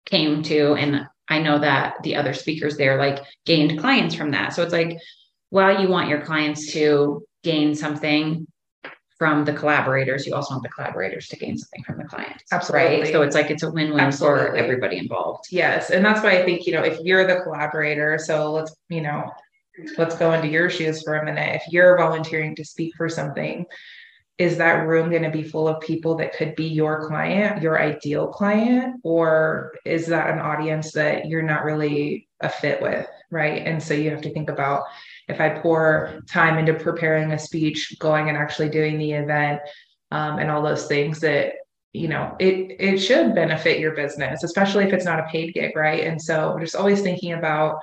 came 0.06 0.42
to, 0.44 0.74
and 0.74 1.06
I 1.28 1.40
know 1.40 1.58
that 1.58 2.02
the 2.02 2.16
other 2.16 2.34
speakers 2.34 2.76
there 2.76 2.98
like 2.98 3.22
gained 3.46 3.78
clients 3.78 4.14
from 4.14 4.32
that. 4.32 4.52
So 4.52 4.62
it's 4.62 4.72
like, 4.72 4.98
while 5.50 5.80
you 5.80 5.88
want 5.88 6.08
your 6.08 6.22
clients 6.22 6.72
to 6.72 7.24
gain 7.42 7.74
something 7.74 8.46
from 9.20 9.44
the 9.44 9.52
collaborators, 9.52 10.26
you 10.26 10.34
also 10.34 10.54
want 10.54 10.62
the 10.62 10.70
collaborators 10.70 11.28
to 11.28 11.36
gain 11.36 11.54
something 11.54 11.84
from 11.84 11.98
the 11.98 12.04
client. 12.04 12.42
Absolutely. 12.50 13.02
Right. 13.02 13.12
So 13.12 13.20
it's 13.20 13.34
like 13.34 13.50
it's 13.50 13.62
a 13.62 13.70
win-win 13.70 14.00
Absolutely. 14.00 14.46
for 14.46 14.56
everybody 14.56 14.96
involved. 14.96 15.48
Yes. 15.50 15.90
And 15.90 16.02
that's 16.02 16.22
why 16.22 16.38
I 16.38 16.42
think, 16.42 16.66
you 16.66 16.72
know, 16.72 16.82
if 16.82 16.98
you're 17.00 17.26
the 17.26 17.42
collaborator, 17.42 18.16
so 18.18 18.50
let's, 18.50 18.74
you 18.88 19.02
know, 19.02 19.30
let's 19.98 20.16
go 20.16 20.32
into 20.32 20.48
your 20.48 20.70
shoes 20.70 21.02
for 21.02 21.16
a 21.16 21.24
minute. 21.26 21.54
If 21.54 21.70
you're 21.70 21.98
volunteering 21.98 22.56
to 22.56 22.64
speak 22.64 22.94
for 22.96 23.10
something, 23.10 23.66
is 24.38 24.56
that 24.56 24.86
room 24.86 25.10
going 25.10 25.24
to 25.24 25.30
be 25.30 25.42
full 25.42 25.68
of 25.68 25.82
people 25.82 26.14
that 26.14 26.32
could 26.32 26.56
be 26.56 26.68
your 26.68 27.06
client, 27.06 27.60
your 27.60 27.78
ideal 27.78 28.28
client, 28.28 29.02
or 29.04 29.74
is 29.84 30.06
that 30.06 30.30
an 30.30 30.38
audience 30.38 30.92
that 30.92 31.26
you're 31.26 31.42
not 31.42 31.64
really 31.64 32.26
a 32.40 32.48
fit 32.48 32.80
with? 32.80 33.06
Right. 33.30 33.66
And 33.66 33.82
so 33.82 33.92
you 33.92 34.08
have 34.12 34.22
to 34.22 34.32
think 34.32 34.48
about 34.48 34.84
if 35.30 35.40
I 35.40 35.60
pour 35.60 36.20
time 36.28 36.58
into 36.58 36.74
preparing 36.74 37.32
a 37.32 37.38
speech, 37.38 37.96
going 37.98 38.28
and 38.28 38.36
actually 38.36 38.68
doing 38.68 38.98
the 38.98 39.12
event, 39.12 39.60
um, 40.10 40.38
and 40.38 40.50
all 40.50 40.62
those 40.62 40.86
things 40.86 41.20
that 41.20 41.54
you 41.92 42.08
know 42.08 42.36
it 42.38 42.76
it 42.78 42.98
should 42.98 43.34
benefit 43.34 43.80
your 43.80 43.96
business 43.96 44.44
especially 44.44 44.84
if 44.84 44.92
it's 44.92 45.04
not 45.04 45.18
a 45.18 45.24
paid 45.24 45.52
gig 45.54 45.74
right? 45.74 46.04
And 46.04 46.22
so 46.22 46.56
just 46.60 46.76
always 46.76 47.02
thinking 47.02 47.32
about 47.32 47.80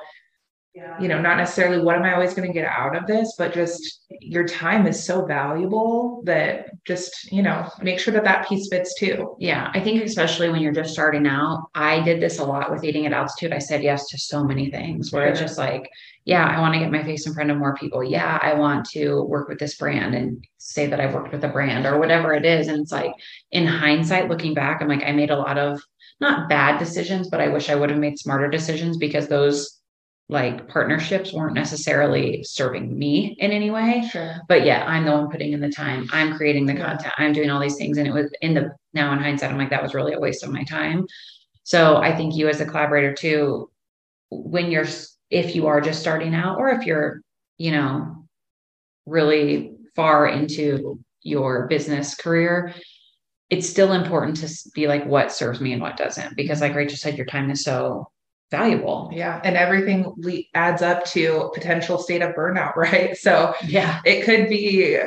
you 1.00 1.07
know, 1.07 1.19
not 1.19 1.38
necessarily 1.38 1.81
what 1.81 1.96
am 1.96 2.03
I 2.03 2.13
always 2.13 2.34
going 2.34 2.48
to 2.48 2.53
get 2.53 2.65
out 2.65 2.96
of 2.96 3.07
this, 3.07 3.36
but 3.38 3.53
just 3.53 4.05
your 4.22 4.46
time 4.48 4.88
is 4.88 5.03
so 5.03 5.25
valuable 5.25 6.22
that 6.25 6.69
just, 6.86 7.31
you 7.31 7.41
know, 7.41 7.69
make 7.81 8.00
sure 8.00 8.13
that 8.13 8.24
that 8.24 8.48
piece 8.48 8.67
fits 8.69 8.93
too. 8.98 9.36
Yeah. 9.39 9.72
I 9.74 9.79
think, 9.79 10.03
especially 10.03 10.50
when 10.50 10.62
you're 10.62 10.74
just 10.74 10.93
starting 10.93 11.27
out, 11.27 11.67
I 11.75 12.01
did 12.01 12.22
this 12.22 12.39
a 12.39 12.46
lot 12.46 12.72
with 12.72 12.84
eating 12.84 13.05
at 13.05 13.13
altitude. 13.13 13.53
I 13.53 13.60
said 13.60 13.84
yes 13.84 14.07
to 14.10 14.17
so 14.17 14.43
many 14.43 14.72
things 14.72 15.12
where 15.12 15.27
it's 15.27 15.39
just 15.39 15.57
like, 15.57 15.89
yeah, 16.25 16.46
I 16.46 16.60
want 16.60 16.74
to 16.74 16.79
get 16.79 16.91
my 16.91 17.03
face 17.03 17.25
in 17.25 17.34
front 17.34 17.51
of 17.51 17.57
more 17.57 17.75
people. 17.75 18.03
Yeah, 18.03 18.38
I 18.41 18.53
want 18.53 18.86
to 18.89 19.24
work 19.24 19.48
with 19.48 19.60
this 19.60 19.77
brand 19.77 20.13
and 20.13 20.43
say 20.57 20.88
that 20.88 21.00
I've 21.00 21.13
worked 21.13 21.31
with 21.31 21.43
a 21.43 21.50
brand 21.50 21.86
or 21.86 22.00
whatever 22.00 22.34
it 22.34 22.46
is. 22.46 22.67
And 22.67 22.81
it's 22.81 22.91
like, 22.91 23.13
in 23.51 23.65
hindsight, 23.65 24.29
looking 24.29 24.53
back, 24.53 24.81
I'm 24.81 24.89
like, 24.89 25.03
I 25.03 25.12
made 25.13 25.31
a 25.31 25.38
lot 25.38 25.57
of 25.57 25.81
not 26.19 26.50
bad 26.50 26.79
decisions, 26.79 27.29
but 27.29 27.39
I 27.39 27.48
wish 27.48 27.69
I 27.69 27.75
would 27.75 27.89
have 27.89 28.00
made 28.00 28.19
smarter 28.19 28.50
decisions 28.50 28.98
because 28.98 29.27
those 29.27 29.76
like 30.29 30.67
partnerships 30.67 31.31
weren't 31.31 31.53
necessarily 31.53 32.43
serving 32.43 32.98
me 32.98 33.38
in 33.39 33.51
any 33.51 33.72
way. 33.72 34.07
Sure. 34.12 34.36
But 34.50 34.65
yeah, 34.65 34.84
I'm 34.86 35.05
the 35.05 35.12
one 35.12 35.29
putting 35.29 35.53
in 35.53 35.62
the 35.62 35.72
time. 35.72 36.07
I'm 36.12 36.36
creating 36.36 36.65
the 36.65 36.75
content. 36.75 37.13
I'm 37.17 37.31
doing 37.31 37.50
all 37.50 37.62
these 37.62 37.77
things. 37.77 37.98
And 37.98 38.07
it 38.07 38.13
was 38.13 38.31
in 38.41 38.53
the 38.53 38.75
now 38.93 39.13
in 39.13 39.19
hindsight, 39.19 39.51
I'm 39.51 39.57
like, 39.57 39.69
that 39.69 39.84
was 39.84 39.93
really 39.93 40.13
a 40.13 40.19
waste 40.19 40.43
of 40.43 40.51
my 40.51 40.63
time. 40.65 41.05
So 41.63 41.98
I 41.98 42.13
think 42.15 42.36
you 42.36 42.50
as 42.50 42.60
a 42.60 42.65
collaborator 42.65 43.13
too, 43.13 43.69
when 44.29 44.69
you're 44.69 44.86
if 45.29 45.55
you 45.55 45.67
are 45.67 45.81
just 45.81 46.01
starting 46.01 46.36
out 46.36 46.57
or 46.57 46.69
if 46.69 46.86
you're, 46.86 47.22
you 47.57 47.72
know, 47.72 48.27
really 49.05 49.75
far 49.96 50.27
into 50.27 51.00
your 51.22 51.67
business 51.67 52.15
career, 52.15 52.74
it's 53.50 53.69
still 53.69 53.93
important 53.93 54.38
to 54.38 54.69
be 54.74 54.88
like 54.88 55.05
what 55.05 55.31
serves 55.31 55.62
me 55.62 55.72
and 55.72 55.81
what 55.81 55.96
doesn't. 55.96 56.36
Because 56.36 56.60
like 56.60 56.75
Rachel 56.75 56.98
said, 56.98 57.17
your 57.17 57.25
time 57.25 57.50
is 57.50 57.63
so 57.63 58.12
valuable. 58.51 59.10
Yeah. 59.13 59.42
And 59.44 59.58
everything 59.58 60.13
le- 60.18 60.44
adds 60.54 60.82
up 60.82 61.06
to 61.08 61.51
potential 61.54 61.98
state 61.98 62.22
of 62.22 62.36
burnout, 62.36 62.75
right? 62.75 63.16
So 63.18 63.54
yeah, 63.66 64.01
it 64.06 64.24
could 64.24 64.50
be, 64.50 65.00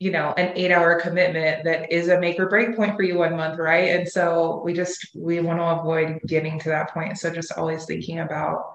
you 0.00 0.10
know, 0.10 0.32
an 0.36 0.52
eight 0.56 0.72
hour 0.72 1.00
commitment 1.00 1.64
that 1.64 1.92
is 1.92 2.08
a 2.08 2.20
make 2.20 2.38
or 2.38 2.48
break 2.48 2.76
point 2.76 2.96
for 2.96 3.02
you 3.02 3.18
one 3.18 3.36
month, 3.36 3.58
right? 3.58 3.90
And 3.90 4.08
so 4.08 4.62
we 4.64 4.72
just, 4.72 5.08
we 5.14 5.40
want 5.40 5.58
to 5.58 5.64
avoid 5.64 6.20
getting 6.26 6.58
to 6.60 6.68
that 6.70 6.92
point. 6.92 7.18
So 7.18 7.32
just 7.32 7.52
always 7.52 7.84
thinking 7.84 8.20
about, 8.20 8.72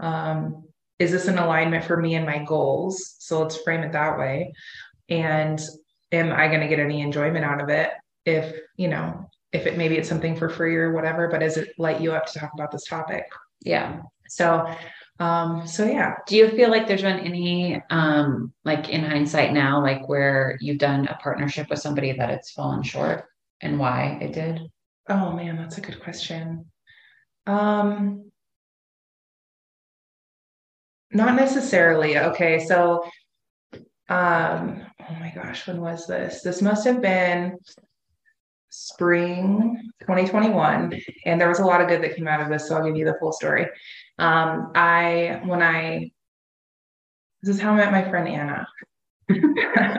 um, 0.00 0.64
is 0.98 1.10
this 1.10 1.28
an 1.28 1.38
alignment 1.38 1.84
for 1.84 1.96
me 1.96 2.14
and 2.16 2.26
my 2.26 2.44
goals? 2.44 3.16
So 3.18 3.42
let's 3.42 3.56
frame 3.58 3.82
it 3.82 3.92
that 3.92 4.18
way. 4.18 4.52
And 5.08 5.60
am 6.12 6.32
I 6.32 6.48
going 6.48 6.60
to 6.60 6.68
get 6.68 6.80
any 6.80 7.00
enjoyment 7.00 7.44
out 7.44 7.62
of 7.62 7.68
it? 7.68 7.90
If, 8.24 8.54
you 8.76 8.88
know, 8.88 9.30
if 9.52 9.66
it 9.66 9.78
maybe 9.78 9.96
it's 9.96 10.08
something 10.08 10.36
for 10.36 10.50
free 10.50 10.76
or 10.76 10.92
whatever, 10.92 11.28
but 11.28 11.40
does 11.40 11.56
it 11.56 11.70
light 11.78 12.00
you 12.00 12.12
up 12.12 12.26
to 12.26 12.38
talk 12.38 12.50
about 12.52 12.70
this 12.70 12.84
topic? 12.84 13.24
Yeah. 13.60 14.00
So, 14.28 14.66
um, 15.18 15.66
so 15.66 15.84
yeah. 15.84 16.14
Do 16.26 16.36
you 16.36 16.50
feel 16.50 16.70
like 16.70 16.86
there's 16.86 17.02
been 17.02 17.20
any, 17.20 17.82
um, 17.90 18.52
like 18.64 18.88
in 18.88 19.04
hindsight 19.04 19.52
now, 19.52 19.82
like 19.82 20.08
where 20.08 20.56
you've 20.60 20.78
done 20.78 21.08
a 21.08 21.14
partnership 21.14 21.68
with 21.70 21.80
somebody 21.80 22.12
that 22.12 22.30
it's 22.30 22.52
fallen 22.52 22.82
short 22.82 23.24
and 23.60 23.78
why 23.78 24.18
it 24.20 24.32
did? 24.32 24.60
Oh 25.08 25.32
man, 25.32 25.56
that's 25.56 25.78
a 25.78 25.82
good 25.82 26.00
question. 26.00 26.66
Um, 27.46 28.30
not 31.12 31.34
necessarily. 31.34 32.18
Okay. 32.18 32.64
So, 32.66 33.04
um, 34.08 34.86
oh 35.00 35.14
my 35.18 35.32
gosh, 35.34 35.66
when 35.66 35.80
was 35.80 36.06
this? 36.06 36.42
This 36.42 36.62
must 36.62 36.86
have 36.86 37.00
been 37.00 37.56
spring 38.70 39.90
2021 40.00 41.00
and 41.24 41.40
there 41.40 41.48
was 41.48 41.58
a 41.58 41.64
lot 41.64 41.80
of 41.80 41.88
good 41.88 42.02
that 42.02 42.14
came 42.14 42.28
out 42.28 42.40
of 42.40 42.48
this 42.48 42.68
so 42.68 42.76
i'll 42.76 42.84
give 42.84 42.96
you 42.96 43.04
the 43.04 43.16
full 43.18 43.32
story. 43.32 43.66
Um, 44.18 44.72
i 44.74 45.40
when 45.44 45.62
i 45.62 46.10
this 47.42 47.56
is 47.56 47.60
how 47.60 47.72
i 47.72 47.76
met 47.76 47.92
my 47.92 48.08
friend 48.08 48.28
anna. 48.28 48.66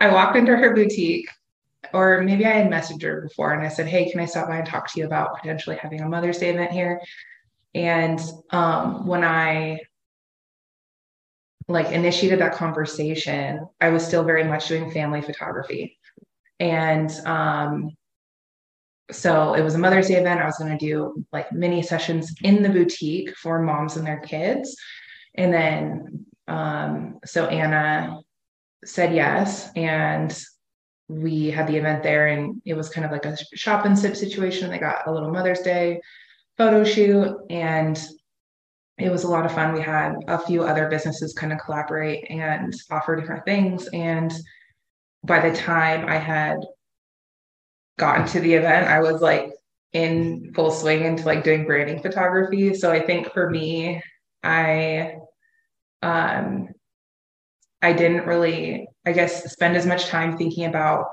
I 0.00 0.08
walked 0.10 0.36
into 0.36 0.56
her 0.56 0.74
boutique 0.74 1.28
or 1.92 2.20
maybe 2.22 2.44
i 2.44 2.50
had 2.50 2.70
messaged 2.70 3.02
her 3.02 3.22
before 3.22 3.54
and 3.54 3.64
i 3.64 3.68
said 3.68 3.86
hey 3.86 4.10
can 4.10 4.20
i 4.20 4.26
stop 4.26 4.48
by 4.48 4.58
and 4.58 4.66
talk 4.66 4.92
to 4.92 5.00
you 5.00 5.06
about 5.06 5.38
potentially 5.38 5.76
having 5.76 6.00
a 6.00 6.08
mother's 6.08 6.38
day 6.38 6.50
event 6.50 6.72
here? 6.72 7.00
And 7.74 8.20
um, 8.50 9.06
when 9.06 9.24
i 9.24 9.80
like 11.68 11.90
initiated 11.90 12.40
that 12.40 12.54
conversation 12.54 13.66
i 13.80 13.88
was 13.88 14.06
still 14.06 14.24
very 14.24 14.44
much 14.44 14.68
doing 14.68 14.90
family 14.90 15.22
photography 15.22 15.98
and 16.60 17.10
um, 17.26 17.90
so 19.10 19.54
it 19.54 19.62
was 19.62 19.74
a 19.74 19.78
Mother's 19.78 20.08
Day 20.08 20.14
event. 20.14 20.40
I 20.40 20.46
was 20.46 20.58
going 20.58 20.76
to 20.76 20.86
do 20.86 21.24
like 21.32 21.52
mini 21.52 21.82
sessions 21.82 22.34
in 22.42 22.62
the 22.62 22.68
boutique 22.68 23.36
for 23.36 23.60
moms 23.60 23.96
and 23.96 24.06
their 24.06 24.20
kids. 24.20 24.76
And 25.34 25.52
then, 25.52 26.26
um, 26.48 27.18
so 27.24 27.46
Anna 27.46 28.20
said 28.84 29.14
yes. 29.14 29.70
And 29.76 30.36
we 31.08 31.50
had 31.50 31.66
the 31.66 31.76
event 31.76 32.02
there, 32.02 32.28
and 32.28 32.62
it 32.64 32.74
was 32.74 32.88
kind 32.88 33.04
of 33.04 33.12
like 33.12 33.26
a 33.26 33.36
shop 33.54 33.84
and 33.84 33.98
sip 33.98 34.16
situation. 34.16 34.70
They 34.70 34.78
got 34.78 35.06
a 35.06 35.12
little 35.12 35.30
Mother's 35.30 35.60
Day 35.60 36.00
photo 36.56 36.82
shoot, 36.82 37.36
and 37.50 38.02
it 38.96 39.10
was 39.10 39.24
a 39.24 39.28
lot 39.28 39.44
of 39.44 39.52
fun. 39.52 39.74
We 39.74 39.80
had 39.80 40.14
a 40.28 40.38
few 40.38 40.62
other 40.62 40.88
businesses 40.88 41.34
kind 41.34 41.52
of 41.52 41.58
collaborate 41.58 42.24
and 42.30 42.72
offer 42.90 43.16
different 43.16 43.44
things. 43.44 43.86
And 43.88 44.32
by 45.24 45.48
the 45.48 45.56
time 45.56 46.06
I 46.06 46.18
had 46.18 46.58
gotten 47.98 48.26
to 48.28 48.40
the 48.40 48.54
event, 48.54 48.88
I 48.88 49.00
was 49.00 49.20
like 49.20 49.52
in 49.92 50.52
full 50.54 50.70
swing 50.70 51.04
into 51.04 51.24
like 51.24 51.44
doing 51.44 51.64
branding 51.64 52.00
photography. 52.00 52.74
So 52.74 52.92
I 52.92 53.00
think 53.00 53.32
for 53.32 53.48
me, 53.48 54.02
I 54.42 55.16
um 56.02 56.68
I 57.80 57.92
didn't 57.92 58.26
really, 58.26 58.86
I 59.06 59.12
guess, 59.12 59.52
spend 59.52 59.76
as 59.76 59.86
much 59.86 60.06
time 60.06 60.36
thinking 60.36 60.66
about 60.66 61.06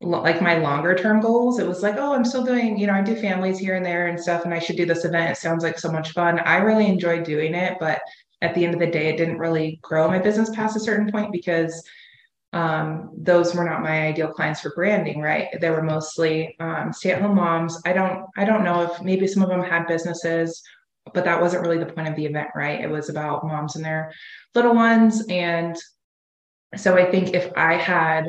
like 0.00 0.42
my 0.42 0.58
longer 0.58 0.94
term 0.94 1.20
goals. 1.20 1.58
It 1.58 1.66
was 1.66 1.82
like, 1.82 1.96
oh, 1.96 2.12
I'm 2.12 2.24
still 2.24 2.44
doing, 2.44 2.76
you 2.78 2.86
know, 2.86 2.94
I 2.94 3.02
do 3.02 3.14
families 3.16 3.58
here 3.58 3.76
and 3.76 3.86
there 3.86 4.08
and 4.08 4.20
stuff, 4.20 4.44
and 4.44 4.52
I 4.52 4.58
should 4.58 4.76
do 4.76 4.86
this 4.86 5.04
event. 5.04 5.30
It 5.30 5.36
sounds 5.36 5.62
like 5.62 5.78
so 5.78 5.90
much 5.92 6.12
fun. 6.12 6.38
I 6.40 6.56
really 6.58 6.86
enjoyed 6.86 7.24
doing 7.24 7.54
it, 7.54 7.76
but 7.80 8.00
at 8.40 8.54
the 8.54 8.64
end 8.64 8.74
of 8.74 8.80
the 8.80 8.86
day, 8.86 9.08
it 9.08 9.16
didn't 9.16 9.38
really 9.38 9.78
grow 9.82 10.08
my 10.08 10.18
business 10.18 10.50
past 10.50 10.76
a 10.76 10.80
certain 10.80 11.10
point 11.10 11.32
because 11.32 11.82
um, 12.52 13.10
those 13.16 13.54
were 13.54 13.64
not 13.64 13.82
my 13.82 14.08
ideal 14.08 14.28
clients 14.28 14.60
for 14.60 14.72
branding 14.74 15.20
right? 15.20 15.48
They 15.60 15.70
were 15.70 15.82
mostly 15.82 16.54
um, 16.60 16.92
stay-at-home 16.92 17.36
moms. 17.36 17.80
I 17.86 17.92
don't 17.92 18.26
i 18.36 18.44
don't 18.44 18.64
know 18.64 18.82
if 18.82 19.02
maybe 19.02 19.26
some 19.26 19.42
of 19.42 19.48
them 19.48 19.62
had 19.62 19.86
businesses 19.86 20.62
but 21.14 21.24
that 21.24 21.40
wasn't 21.40 21.62
really 21.62 21.78
the 21.78 21.92
point 21.92 22.08
of 22.08 22.16
the 22.16 22.26
event 22.26 22.48
right? 22.54 22.80
It 22.80 22.90
was 22.90 23.08
about 23.08 23.46
moms 23.46 23.76
and 23.76 23.84
their 23.84 24.12
little 24.54 24.74
ones. 24.74 25.24
And 25.28 25.76
so 26.76 26.96
i 26.96 27.10
think 27.10 27.34
if 27.34 27.52
i 27.56 27.74
had 27.74 28.28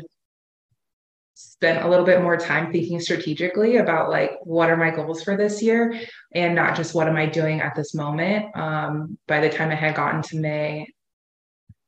spent 1.35 1.83
a 1.83 1.89
little 1.89 2.05
bit 2.05 2.21
more 2.21 2.37
time 2.37 2.71
thinking 2.71 2.99
strategically 2.99 3.77
about 3.77 4.09
like 4.09 4.31
what 4.43 4.69
are 4.69 4.77
my 4.77 4.91
goals 4.91 5.23
for 5.23 5.35
this 5.35 5.61
year 5.61 5.99
and 6.33 6.53
not 6.53 6.75
just 6.75 6.93
what 6.93 7.07
am 7.07 7.15
i 7.15 7.25
doing 7.25 7.61
at 7.61 7.75
this 7.75 7.93
moment 7.93 8.55
um, 8.55 9.17
by 9.27 9.39
the 9.39 9.49
time 9.49 9.71
i 9.71 9.75
had 9.75 9.95
gotten 9.95 10.21
to 10.21 10.37
may 10.37 10.87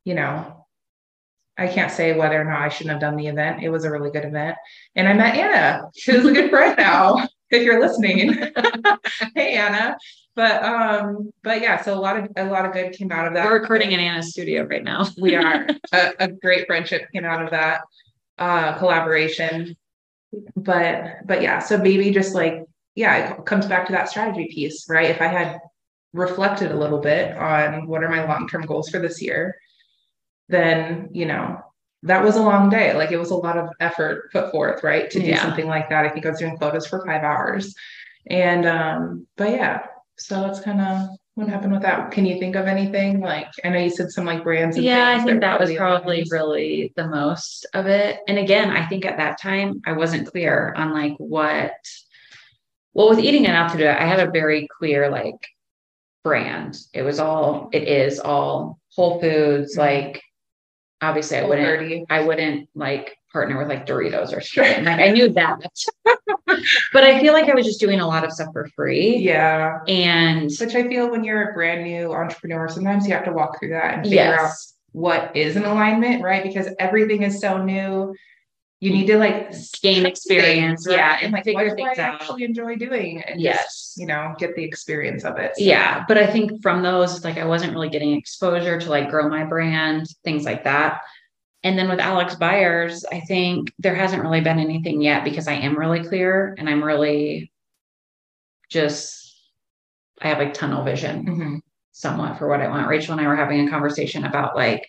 you 0.03 0.13
know 0.13 0.64
I 1.57 1.67
can't 1.67 1.91
say 1.91 2.17
whether 2.17 2.39
or 2.39 2.43
not 2.43 2.61
I 2.61 2.69
shouldn't 2.69 2.91
have 2.91 3.01
done 3.01 3.15
the 3.15 3.27
event. 3.27 3.63
It 3.63 3.69
was 3.69 3.85
a 3.85 3.91
really 3.91 4.11
good 4.11 4.25
event. 4.25 4.57
And 4.95 5.07
I 5.07 5.13
met 5.13 5.35
Anna. 5.35 5.83
She's 5.95 6.25
a 6.25 6.31
good 6.31 6.49
friend 6.49 6.75
now, 6.77 7.27
if 7.49 7.63
you're 7.63 7.79
listening. 7.79 8.33
hey 9.35 9.55
Anna. 9.55 9.97
But 10.35 10.63
um, 10.63 11.31
but 11.43 11.61
yeah, 11.61 11.81
so 11.81 11.97
a 11.97 11.99
lot 11.99 12.17
of 12.17 12.27
a 12.35 12.45
lot 12.45 12.65
of 12.65 12.73
good 12.73 12.91
came 12.91 13.11
out 13.11 13.27
of 13.27 13.33
that. 13.33 13.45
We're 13.45 13.61
recording 13.61 13.93
in 13.93 14.01
Anna's 14.01 14.31
studio 14.31 14.63
right 14.63 14.83
now. 14.83 15.07
we 15.17 15.35
are. 15.35 15.65
A, 15.93 16.11
a, 16.19 16.27
great 16.27 16.67
friendship 16.67 17.09
came 17.13 17.23
out 17.23 17.41
of 17.41 17.51
that 17.51 17.81
uh 18.37 18.77
collaboration. 18.77 19.77
But 20.57 21.25
but 21.25 21.41
yeah, 21.41 21.59
so 21.59 21.77
maybe 21.77 22.11
just 22.11 22.35
like, 22.35 22.65
yeah, 22.95 23.33
it 23.33 23.45
comes 23.45 23.65
back 23.65 23.85
to 23.87 23.93
that 23.93 24.09
strategy 24.09 24.49
piece, 24.51 24.89
right? 24.89 25.09
If 25.09 25.21
I 25.21 25.27
had 25.27 25.59
reflected 26.11 26.71
a 26.71 26.77
little 26.77 26.99
bit 26.99 27.35
on 27.37 27.87
what 27.87 28.03
are 28.03 28.09
my 28.09 28.25
long-term 28.25 28.65
goals 28.65 28.89
for 28.89 28.99
this 28.99 29.21
year 29.21 29.55
then 30.49 31.09
you 31.11 31.25
know 31.25 31.59
that 32.03 32.23
was 32.23 32.35
a 32.35 32.41
long 32.43 32.69
day. 32.69 32.93
Like 32.93 33.11
it 33.11 33.17
was 33.17 33.31
a 33.31 33.35
lot 33.35 33.57
of 33.57 33.69
effort 33.79 34.31
put 34.31 34.51
forth, 34.51 34.83
right? 34.83 35.09
To 35.09 35.19
do 35.19 35.25
Yeah. 35.25 35.41
something 35.41 35.65
like 35.67 35.89
that. 35.89 36.05
I 36.05 36.09
think 36.09 36.25
I 36.25 36.29
was 36.29 36.39
doing 36.39 36.57
photos 36.57 36.85
for 36.85 37.03
five 37.05 37.23
hours. 37.23 37.73
And 38.27 38.65
um, 38.67 39.27
but 39.37 39.51
yeah, 39.51 39.85
so 40.17 40.41
that's 40.41 40.59
kind 40.59 40.81
of 40.81 41.09
what 41.33 41.49
happened 41.49 41.73
with 41.73 41.81
that. 41.81 42.11
Can 42.11 42.25
you 42.25 42.39
think 42.39 42.55
of 42.55 42.67
anything? 42.67 43.21
Like 43.21 43.47
I 43.63 43.69
know 43.69 43.79
you 43.79 43.89
said 43.89 44.11
some 44.11 44.25
like 44.25 44.43
brands. 44.43 44.75
and 44.77 44.85
Yeah, 44.85 45.15
I 45.17 45.23
think 45.23 45.41
that 45.41 45.59
was 45.59 45.73
probably 45.73 46.25
really 46.29 46.93
the 46.95 47.07
most 47.07 47.65
of 47.73 47.87
it. 47.87 48.19
And 48.27 48.37
again, 48.37 48.69
I 48.69 48.85
think 48.87 49.05
at 49.05 49.17
that 49.17 49.41
time 49.41 49.81
I 49.85 49.93
wasn't 49.93 50.27
clear 50.27 50.73
on 50.77 50.93
like 50.93 51.13
what, 51.17 51.73
well, 52.93 53.09
with 53.09 53.19
eating 53.19 53.47
at 53.47 53.55
altitude, 53.55 53.87
I 53.87 54.05
had 54.05 54.19
a 54.25 54.31
very 54.31 54.67
clear 54.77 55.09
like 55.09 55.35
brand. 56.23 56.77
It 56.93 57.01
was 57.01 57.19
all, 57.19 57.69
it 57.73 57.83
is 57.87 58.19
all 58.19 58.79
Whole 58.95 59.19
Foods. 59.19 59.75
Mhm. 59.75 59.79
Like, 59.79 60.21
obviously, 61.01 61.37
I 61.37 61.45
wouldn't, 61.45 61.67
30. 61.67 62.05
I 62.09 62.21
wouldn't 62.21 62.69
like 62.75 63.17
partner 63.31 63.57
with 63.57 63.67
like 63.67 63.85
Doritos 63.85 64.35
or 64.35 64.41
something. 64.41 64.85
Like, 64.85 64.99
I 64.99 65.11
knew 65.11 65.29
that, 65.33 65.59
but 66.93 67.03
I 67.03 67.19
feel 67.19 67.33
like 67.33 67.49
I 67.49 67.53
was 67.53 67.65
just 67.65 67.79
doing 67.79 67.99
a 67.99 68.07
lot 68.07 68.23
of 68.23 68.31
stuff 68.31 68.49
for 68.53 68.67
free. 68.75 69.17
Yeah. 69.17 69.79
And 69.87 70.49
Which 70.59 70.75
I 70.75 70.87
feel 70.87 71.11
when 71.11 71.23
you're 71.23 71.49
a 71.49 71.53
brand 71.53 71.83
new 71.83 72.13
entrepreneur, 72.13 72.69
sometimes 72.69 73.07
you 73.07 73.13
have 73.13 73.25
to 73.25 73.33
walk 73.33 73.59
through 73.59 73.69
that 73.69 73.95
and 73.95 74.03
figure 74.03 74.39
out 74.39 74.51
what 74.93 75.35
is 75.35 75.57
an 75.57 75.65
alignment, 75.65 76.23
right? 76.23 76.43
Because 76.43 76.69
everything 76.79 77.23
is 77.23 77.41
so 77.41 77.61
new. 77.61 78.15
You 78.81 78.91
need 78.91 79.07
to 79.07 79.17
like 79.17 79.51
gain 79.81 80.05
experience. 80.05 80.83
things, 80.85 80.87
right? 80.87 80.97
Yeah. 80.97 81.17
and 81.21 81.33
like 81.33 81.45
figure 81.45 81.69
what 81.69 81.77
do 81.77 81.83
I 81.83 81.91
out. 81.91 82.21
actually 82.21 82.43
enjoy 82.43 82.75
doing 82.75 83.21
and 83.23 83.39
Yes. 83.39 83.63
just, 83.63 83.97
you 83.97 84.05
know 84.05 84.35
get 84.37 84.55
the 84.55 84.63
experience 84.63 85.23
of 85.23 85.37
it. 85.37 85.55
So, 85.55 85.63
Yeah, 85.63 86.03
but 86.07 86.17
I 86.17 86.27
think 86.27 86.61
from 86.61 86.83
those, 86.83 87.23
like 87.23 87.37
I 87.37 87.45
wasn't 87.45 87.73
really 87.73 87.89
getting 87.89 88.13
exposure 88.13 88.79
to 88.79 88.89
like 88.89 89.09
grow 89.09 89.29
my 89.29 89.45
brand, 89.45 90.07
things 90.23 90.43
like 90.43 90.65
that. 90.65 91.01
And 91.63 91.79
then 91.79 91.89
with 91.89 91.99
Alex 91.99 92.35
Byers, 92.35 93.05
I 93.11 93.21
think 93.21 93.73
there 93.79 93.95
hasn't 93.95 94.21
really 94.21 94.41
been 94.41 94.59
anything 94.59 95.01
yet 95.01 95.23
because 95.23 95.47
I 95.47 95.53
am 95.53 95.75
really 95.77 96.03
clear 96.03 96.53
and 96.59 96.69
I'm 96.69 96.83
really 96.83 97.51
just 98.69 99.21
I 100.21 100.27
have 100.29 100.37
like 100.37 100.53
tunnel 100.53 100.83
vision 100.83 101.25
Mhm. 101.25 101.61
somewhat 101.91 102.37
for 102.37 102.47
what 102.47 102.61
I 102.61 102.67
want. 102.67 102.87
Rachel 102.87 103.13
and 103.13 103.21
I 103.21 103.27
were 103.27 103.35
having 103.35 103.67
a 103.67 103.69
conversation 103.71 104.25
about 104.25 104.55
like 104.55 104.85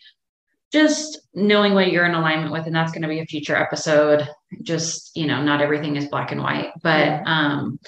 just 0.73 1.21
knowing 1.35 1.75
what 1.75 1.91
you're 1.93 2.07
in 2.07 2.15
alignment 2.15 2.53
with, 2.53 2.67
and 2.67 2.75
that's 2.75 2.93
going 2.93 3.03
to 3.03 3.09
be 3.09 3.21
a 3.21 3.27
future 3.27 3.57
episode. 3.57 4.29
Just, 4.63 5.17
you 5.17 5.27
know, 5.27 5.43
not 5.43 5.61
everything 5.63 5.97
is 5.97 6.09
black 6.09 6.33
and 6.33 6.43
white, 6.43 6.73
but 6.83 6.99
Yeah. 7.07 7.23
um 7.27 7.79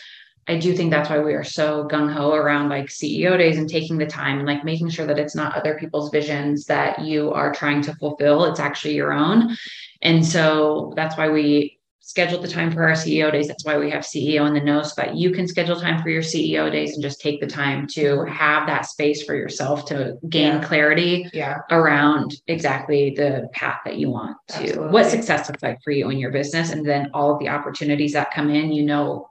I 0.51 0.57
do 0.57 0.75
think 0.75 0.91
that's 0.91 1.11
why 1.11 1.19
we 1.19 1.35
are 1.35 1.45
so 1.45 1.87
gung 1.93 2.11
ho 2.11 2.33
around 2.33 2.71
like 2.71 2.87
CEO 2.87 3.37
days 3.37 3.59
and 3.59 3.69
taking 3.69 3.99
the 3.99 4.07
time 4.07 4.39
and 4.39 4.47
like 4.47 4.65
making 4.65 4.89
sure 4.89 5.05
that 5.07 5.19
it's 5.19 5.35
not 5.35 5.55
other 5.55 5.79
people's 5.79 6.11
visions 6.11 6.65
that 6.65 7.01
you 7.01 7.31
are 7.33 7.53
trying 7.53 7.83
to 7.83 7.95
fulfill. 7.97 8.47
It's 8.47 8.59
actually 8.59 8.95
your 8.95 9.13
own. 9.13 9.55
And 10.01 10.25
so 10.25 10.95
that's 10.97 11.19
why 11.19 11.29
we 11.29 11.78
scheduled 12.09 12.43
the 12.43 12.49
time 12.49 12.73
for 12.73 12.85
our 12.85 12.93
CEO 12.95 13.31
days. 13.31 13.49
That's 13.49 13.67
why 13.67 13.77
we 13.77 13.91
have 13.91 14.03
CEO 14.03 14.47
in 14.47 14.55
the 14.55 14.63
know 14.63 14.83
so 14.83 14.95
that 14.97 15.15
you 15.17 15.31
can 15.31 15.47
schedule 15.47 15.79
time 15.79 16.03
for 16.03 16.09
your 16.09 16.23
CEO 16.23 16.73
days 16.73 16.95
and 16.95 17.03
just 17.03 17.21
take 17.21 17.39
the 17.39 17.47
time 17.47 17.87
to 17.89 18.25
have 18.25 18.67
that 18.67 18.87
space 18.87 19.23
for 19.25 19.35
yourself 19.35 19.85
to 19.87 20.17
gain 20.31 20.55
Yeah. 20.55 20.65
clarity 20.65 21.29
Yeah. 21.35 21.59
around 21.71 22.35
exactly 22.47 23.11
the 23.11 23.51
path 23.53 23.81
that 23.85 23.99
you 23.99 24.09
want 24.09 24.39
to 24.49 24.57
Absolutely. 24.63 24.91
what 24.91 25.05
success 25.07 25.49
looks 25.51 25.63
like 25.63 25.81
for 25.85 25.91
you 25.91 26.09
in 26.09 26.17
your 26.19 26.31
business 26.33 26.73
and 26.73 26.83
then 26.89 27.11
all 27.13 27.31
of 27.31 27.41
the 27.41 27.51
opportunities 27.51 28.15
that 28.15 28.33
come 28.33 28.49
in 28.49 28.73
you 28.73 28.85
know 28.87 29.29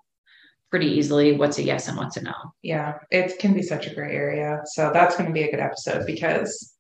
pretty 0.70 0.86
easily 0.86 1.32
what's 1.36 1.58
a 1.58 1.64
yes 1.64 1.88
and 1.88 1.98
what's 1.98 2.16
a 2.18 2.22
no 2.22 2.34
Yeah. 2.62 3.00
It 3.10 3.40
can 3.40 3.56
be 3.56 3.64
such 3.64 3.88
a 3.88 3.96
great 3.96 4.14
area. 4.14 4.62
So 4.66 4.92
that's 4.94 5.16
going 5.18 5.26
to 5.28 5.34
be 5.34 5.42
a 5.44 5.50
good 5.50 5.60
episode 5.62 6.06
because, 6.06 6.76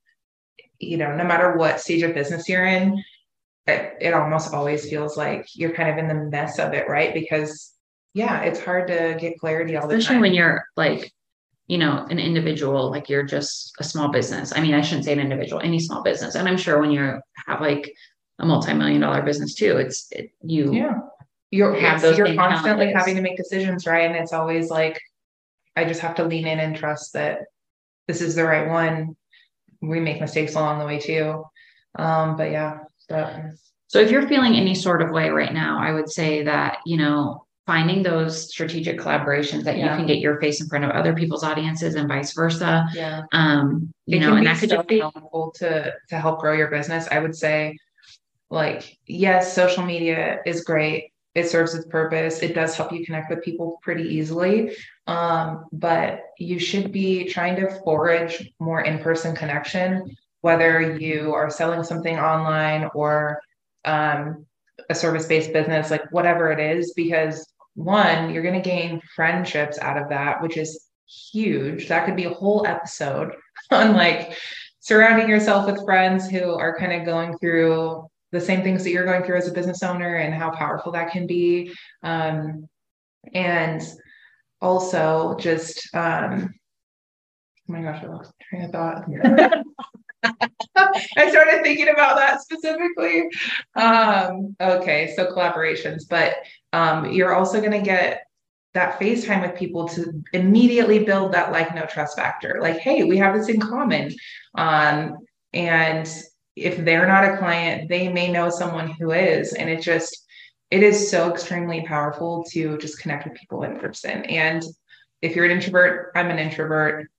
you 0.78 0.98
know, 0.98 1.16
no 1.16 1.24
matter 1.24 1.58
what 1.58 1.80
stage 1.82 2.04
of 2.04 2.14
business 2.14 2.48
you're 2.48 2.68
in, 2.68 3.04
it, 3.68 3.98
it 4.00 4.14
almost 4.14 4.54
always 4.54 4.90
feels 4.90 5.18
like 5.18 5.48
you're 5.54 5.74
kind 5.74 5.90
of 5.90 5.98
in 5.98 6.08
the 6.08 6.30
mess 6.30 6.58
of 6.58 6.74
it, 6.74 6.88
right? 6.88 7.14
Because, 7.14 7.74
yeah, 8.14 8.42
it's 8.42 8.60
hard 8.60 8.88
to 8.88 9.18
get 9.20 9.38
clarity 9.40 9.76
all 9.76 9.88
the 9.88 9.94
time. 9.94 10.00
especially 10.00 10.22
when 10.22 10.34
you're 10.34 10.64
like 10.76 11.12
you 11.68 11.78
know 11.78 12.08
an 12.10 12.18
individual 12.18 12.90
like 12.90 13.10
you're 13.10 13.24
just 13.24 13.74
a 13.80 13.84
small 13.84 14.08
business. 14.08 14.54
I 14.56 14.62
mean 14.62 14.74
i 14.74 14.82
shouldn't 14.82 15.06
say 15.06 15.14
an 15.14 15.20
individual 15.20 15.62
any 15.62 15.80
small 15.80 16.02
business. 16.02 16.36
And 16.36 16.48
i'm 16.48 16.58
sure 16.58 16.80
when 16.80 16.92
you 16.92 17.20
have 17.46 17.62
like 17.62 17.94
a 18.40 18.46
multi-million 18.46 19.02
dollar 19.02 19.22
business 19.22 19.54
too 19.54 19.78
it's 19.78 20.08
it, 20.12 20.32
you 20.42 20.74
yeah. 20.74 21.00
You're 21.50 21.76
have 21.76 22.02
those 22.02 22.18
you're 22.18 22.36
constantly 22.36 22.92
having 22.92 23.16
to 23.16 23.22
make 23.22 23.38
decisions 23.38 23.86
right? 23.86 24.06
And 24.10 24.16
it's 24.16 24.34
always 24.34 24.70
like 24.70 25.00
i 25.76 25.84
just 25.84 26.02
have 26.02 26.16
to 26.16 26.24
lean 26.24 26.48
in 26.48 26.60
and 26.60 26.76
trust 26.76 27.14
that 27.14 27.40
this 28.08 28.22
is 28.22 28.36
the 28.36 28.46
right 28.46 28.70
one. 28.70 29.18
We 29.82 30.00
make 30.00 30.22
mistakes 30.22 30.56
along 30.56 30.80
the 30.80 30.86
way 30.86 31.00
too. 31.00 31.44
Um 31.96 32.38
but 32.38 32.52
yeah 32.52 32.80
so 33.10 33.52
So 33.88 34.00
if 34.00 34.12
you're 34.12 34.28
feeling 34.28 34.56
any 34.56 34.76
sort 34.76 35.02
of 35.02 35.12
way 35.12 35.30
right 35.30 35.54
now, 35.54 35.80
I 35.80 35.92
would 35.94 36.10
say 36.10 36.44
that, 36.44 36.80
you 36.86 36.98
know, 36.98 37.46
finding 37.66 38.02
those 38.02 38.50
strategic 38.50 38.98
collaborations 38.98 39.64
that 39.64 39.78
you 39.78 39.86
can 39.88 40.06
get 40.06 40.20
your 40.20 40.40
face 40.40 40.62
in 40.62 40.68
front 40.68 40.86
of 40.86 40.92
other 40.92 41.14
people's 41.14 41.44
audiences 41.44 41.96
and 41.96 42.08
vice 42.08 42.34
versa. 42.34 42.88
yeah. 42.94 43.24
Um, 43.34 43.94
you 44.06 44.18
it 44.18 44.22
know, 44.22 44.36
and 44.36 44.48
that 44.48 44.58
could 44.58 44.70
so 44.70 44.78
just 44.78 44.88
be 44.88 45.00
helpful 45.00 45.54
to 45.58 45.94
to 46.10 46.18
help 46.18 46.40
grow 46.40 46.54
your 46.54 46.70
business. 46.70 47.08
I 47.12 47.20
would 47.20 47.36
say 47.36 47.78
like 48.50 48.98
yes 49.06 49.54
social 49.54 49.86
media 49.86 50.40
is 50.46 50.64
great. 50.64 51.12
It 51.36 51.50
serves 51.50 51.76
its 51.76 51.86
purpose. 51.86 52.42
It 52.42 52.56
does 52.56 52.76
help 52.76 52.92
you 52.92 53.06
connect 53.06 53.30
with 53.30 53.44
people 53.44 53.80
pretty 53.84 54.04
easily. 54.04 54.76
Um, 55.06 55.66
but 55.72 56.22
you 56.40 56.58
should 56.58 56.92
be 56.92 57.26
trying 57.26 57.58
to 57.58 57.70
forage 57.84 58.52
more 58.60 58.82
in-person 58.82 59.36
connection 59.36 60.16
whether 60.48 60.98
you 60.98 61.34
are 61.34 61.50
selling 61.50 61.84
something 61.84 62.18
online 62.18 62.90
or 62.94 63.42
um, 63.86 64.46
a 64.90 64.96
service-based 64.96 65.52
business 65.52 65.92
like 65.92 66.10
whatever 66.12 66.52
it 66.52 66.60
is 66.60 66.94
because 66.96 67.46
one 67.76 68.30
you're 68.32 68.48
going 68.50 68.62
to 68.62 68.70
gain 68.70 69.02
friendships 69.16 69.78
out 69.80 70.02
of 70.02 70.10
that 70.10 70.42
which 70.42 70.58
is 70.58 70.88
huge. 71.08 71.88
That 71.88 72.06
could 72.06 72.16
be 72.16 72.26
a 72.26 72.34
whole 72.34 72.66
episode 72.68 73.34
on 73.72 73.94
like 73.94 74.38
surrounding 74.80 75.30
yourself 75.30 75.66
with 75.66 75.84
friends 75.86 76.30
who 76.30 76.54
are 76.54 76.78
kind 76.78 76.94
of 76.94 77.06
going 77.06 77.38
through 77.40 78.08
the 78.32 78.42
same 78.42 78.62
things 78.62 78.84
that 78.84 78.92
you're 78.92 79.06
going 79.06 79.24
through 79.24 79.38
as 79.38 79.48
a 79.48 79.54
business 79.54 79.84
owner 79.84 80.16
and 80.16 80.34
how 80.34 80.52
powerful 80.52 80.92
that 80.92 81.12
can 81.12 81.28
be. 81.28 81.72
Um, 82.04 82.68
and 83.34 83.82
also 84.62 85.36
just 85.40 85.94
um, 85.96 86.54
oh 87.70 87.74
my 87.74 87.82
gosh 87.82 88.02
i 88.04 88.08
lost 88.08 88.32
train 88.42 88.64
of 88.64 88.72
thought 88.72 89.06
I 91.18 91.30
started 91.30 91.64
thinking 91.64 91.90
about 91.90 92.18
that 92.18 92.42
specifically. 92.42 93.28
Um, 93.76 94.56
okay, 94.60 95.14
so 95.16 95.32
collaborations, 95.32 96.04
but 96.10 96.36
um, 96.74 97.12
you're 97.12 97.36
also 97.36 97.60
going 97.60 97.72
to 97.72 97.82
get 97.82 98.24
that 98.74 99.00
FaceTime 99.00 99.42
with 99.42 99.58
people 99.58 99.88
to 99.90 100.24
immediately 100.34 101.04
build 101.04 101.34
that 101.34 101.52
like 101.52 101.74
no 101.74 101.86
trust 101.86 102.16
factor. 102.16 102.60
Like, 102.62 102.78
hey, 102.78 103.04
we 103.04 103.18
have 103.18 103.36
this 103.36 103.50
in 103.50 103.60
common. 103.60 104.14
Um, 104.56 105.18
and 105.54 106.08
if 106.56 106.78
they're 106.78 107.08
not 107.08 107.26
a 107.26 107.38
client, 107.38 107.90
they 107.90 108.08
may 108.10 108.32
know 108.32 108.50
someone 108.50 108.92
who 108.92 109.12
is. 109.12 109.54
And 109.54 109.70
it 109.70 109.82
just, 109.82 110.26
it 110.70 110.84
is 110.84 111.10
so 111.10 111.32
extremely 111.32 111.82
powerful 111.82 112.46
to 112.52 112.78
just 112.78 113.00
connect 113.00 113.28
with 113.28 113.40
people 113.40 113.64
in 113.64 113.80
person. 113.80 114.26
And 114.26 114.64
if 115.22 115.36
you're 115.36 115.46
an 115.46 115.52
introvert, 115.52 116.12
I'm 116.16 116.30
an 116.30 116.40
introvert. 116.40 117.10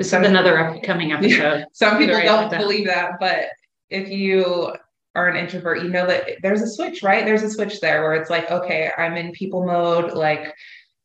This 0.00 0.06
is 0.06 0.12
another 0.14 0.58
upcoming 0.58 1.12
episode. 1.12 1.66
Some 1.74 1.98
people 1.98 2.14
Right, 2.16 2.24
don't 2.24 2.42
like 2.42 2.50
that. 2.52 2.60
believe 2.60 2.86
that, 2.86 3.20
but 3.20 3.48
if 3.90 4.08
you 4.08 4.72
are 5.14 5.28
an 5.28 5.36
introvert, 5.36 5.82
you 5.82 5.90
know 5.90 6.06
that 6.06 6.38
there's 6.42 6.62
a 6.62 6.66
switch, 6.66 7.02
right? 7.02 7.26
There's 7.26 7.42
a 7.42 7.50
switch 7.50 7.80
there 7.80 8.00
where 8.02 8.14
it's 8.14 8.30
like, 8.30 8.50
okay, 8.50 8.90
I'm 8.96 9.18
in 9.18 9.30
people 9.32 9.66
mode, 9.66 10.14
like 10.14 10.54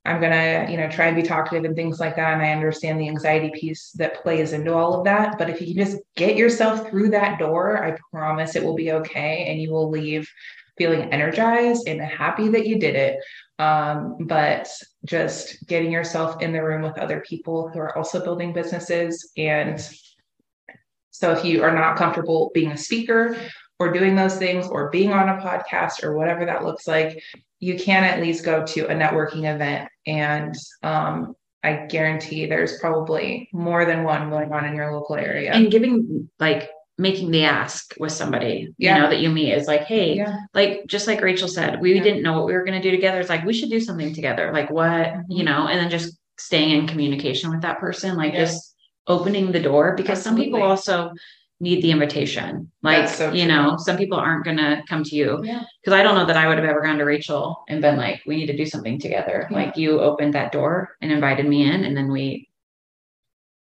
I'm 0.05 0.21
gonna, 0.21 0.67
you 0.69 0.77
know, 0.77 0.89
try 0.89 1.07
and 1.07 1.15
be 1.15 1.23
talkative 1.23 1.65
and 1.65 1.75
things 1.75 1.99
like 1.99 2.15
that. 2.15 2.35
And 2.35 2.41
I 2.41 2.53
understand 2.53 2.97
the 3.01 3.09
anxiety 3.09 3.51
piece 3.53 3.91
that 3.97 4.23
plays 4.23 4.53
into 4.53 4.73
all 4.73 4.93
of 4.97 5.03
that. 5.03 5.37
But 5.37 5.49
if 5.49 5.59
you 5.59 5.67
can 5.75 5.83
just 5.83 5.97
get 6.15 6.37
yourself 6.37 6.89
through 6.89 7.09
that 7.09 7.37
door, 7.37 7.83
I 7.83 7.97
promise 8.13 8.55
it 8.55 8.63
will 8.63 8.75
be 8.75 8.93
okay 8.93 9.45
and 9.49 9.61
you 9.61 9.71
will 9.71 9.89
leave 9.89 10.29
feeling 10.77 11.11
energized 11.11 11.87
and 11.89 11.99
happy 11.99 12.47
that 12.49 12.65
you 12.65 12.79
did 12.79 12.95
it. 12.95 13.17
Um, 13.57 14.17
but 14.19 14.67
just 15.05 15.65
getting 15.65 15.91
yourself 15.91 16.41
in 16.41 16.51
the 16.51 16.61
room 16.61 16.81
with 16.81 16.97
other 16.97 17.21
people 17.21 17.69
who 17.69 17.79
are 17.79 17.97
also 17.97 18.21
building 18.21 18.51
businesses 18.51 19.31
and 19.37 19.79
so 21.15 21.31
if 21.31 21.45
you 21.45 21.63
are 21.63 21.73
not 21.73 21.95
comfortable 21.95 22.51
being 22.53 22.71
a 22.71 22.77
speaker 22.77 23.37
or 23.79 23.93
doing 23.93 24.17
those 24.17 24.35
things 24.35 24.67
or 24.67 24.89
being 24.89 25.13
on 25.13 25.29
a 25.29 25.41
podcast 25.41 26.03
or 26.03 26.17
whatever 26.17 26.45
that 26.45 26.65
looks 26.65 26.87
like, 26.87 27.23
you 27.59 27.79
can 27.79 28.03
at 28.03 28.19
least 28.19 28.43
go 28.43 28.65
to 28.65 28.87
a 28.87 28.93
networking 28.93 29.49
event. 29.49 29.87
And 30.05 30.53
um, 30.83 31.33
I 31.63 31.85
guarantee 31.87 32.47
there's 32.47 32.79
probably 32.79 33.47
more 33.53 33.85
than 33.85 34.03
one 34.03 34.29
going 34.29 34.51
on 34.51 34.65
in 34.65 34.75
your 34.75 34.91
local 34.91 35.15
area. 35.15 35.53
And 35.53 35.71
giving 35.71 36.29
like 36.37 36.69
making 36.97 37.31
the 37.31 37.43
ask 37.43 37.93
with 37.99 38.11
somebody, 38.11 38.73
Yeah. 38.77 38.95
you 38.95 39.01
know, 39.01 39.09
that 39.09 39.19
you 39.19 39.29
meet 39.29 39.51
is 39.51 39.67
like, 39.67 39.83
hey, 39.83 40.15
yeah, 40.15 40.37
like 40.53 40.85
just 40.87 41.07
like 41.07 41.21
Rachel 41.21 41.47
said, 41.49 41.81
we 41.81 41.93
Yeah. 41.95 42.03
didn't 42.03 42.23
know 42.23 42.33
what 42.33 42.45
we 42.45 42.53
were 42.53 42.63
going 42.63 42.81
to 42.81 42.89
do 42.89 42.95
together. 42.95 43.19
It's 43.19 43.29
like 43.29 43.43
we 43.45 43.53
should 43.53 43.69
do 43.69 43.79
something 43.81 44.13
together. 44.13 44.51
Like 44.53 44.69
what, 44.69 45.13
you 45.29 45.43
Mhm. 45.43 45.45
know, 45.45 45.67
and 45.67 45.79
then 45.79 45.89
just 45.89 46.17
staying 46.37 46.71
in 46.71 46.87
communication 46.87 47.49
with 47.49 47.61
that 47.61 47.79
person, 47.79 48.15
like 48.15 48.33
Yeah. 48.33 48.39
just 48.45 48.75
opening 49.07 49.51
the 49.51 49.59
door 49.59 49.93
because 49.95 50.21
some 50.21 50.35
people 50.35 50.63
also, 50.63 51.11
need 51.61 51.81
the 51.81 51.89
invitation. 51.89 52.69
Like, 52.83 53.07
so 53.07 53.31
you 53.31 53.45
know, 53.45 53.77
some 53.77 53.95
people 53.95 54.17
aren't 54.17 54.43
going 54.43 54.57
to 54.57 54.83
come 54.89 55.05
to 55.05 55.15
you 55.15 55.39
Yeah. 55.41 55.63
because 55.81 55.97
I 55.97 56.03
don't 56.03 56.15
know 56.15 56.25
that 56.25 56.35
I 56.35 56.49
would 56.49 56.57
have 56.57 56.67
ever 56.67 56.81
gone 56.81 56.97
to 56.97 57.05
Rachel 57.05 57.63
and 57.69 57.81
been 57.81 57.95
like, 57.95 58.21
we 58.27 58.35
need 58.35 58.47
to 58.47 58.57
do 58.57 58.65
something 58.65 58.99
together. 58.99 59.47
Like, 59.49 59.77
you 59.77 60.01
opened 60.01 60.33
that 60.33 60.51
door 60.51 60.97
and 61.01 61.13
invited 61.13 61.45
me 61.47 61.63
in, 61.63 61.85
and 61.85 61.95
then 61.95 62.11
we 62.11 62.49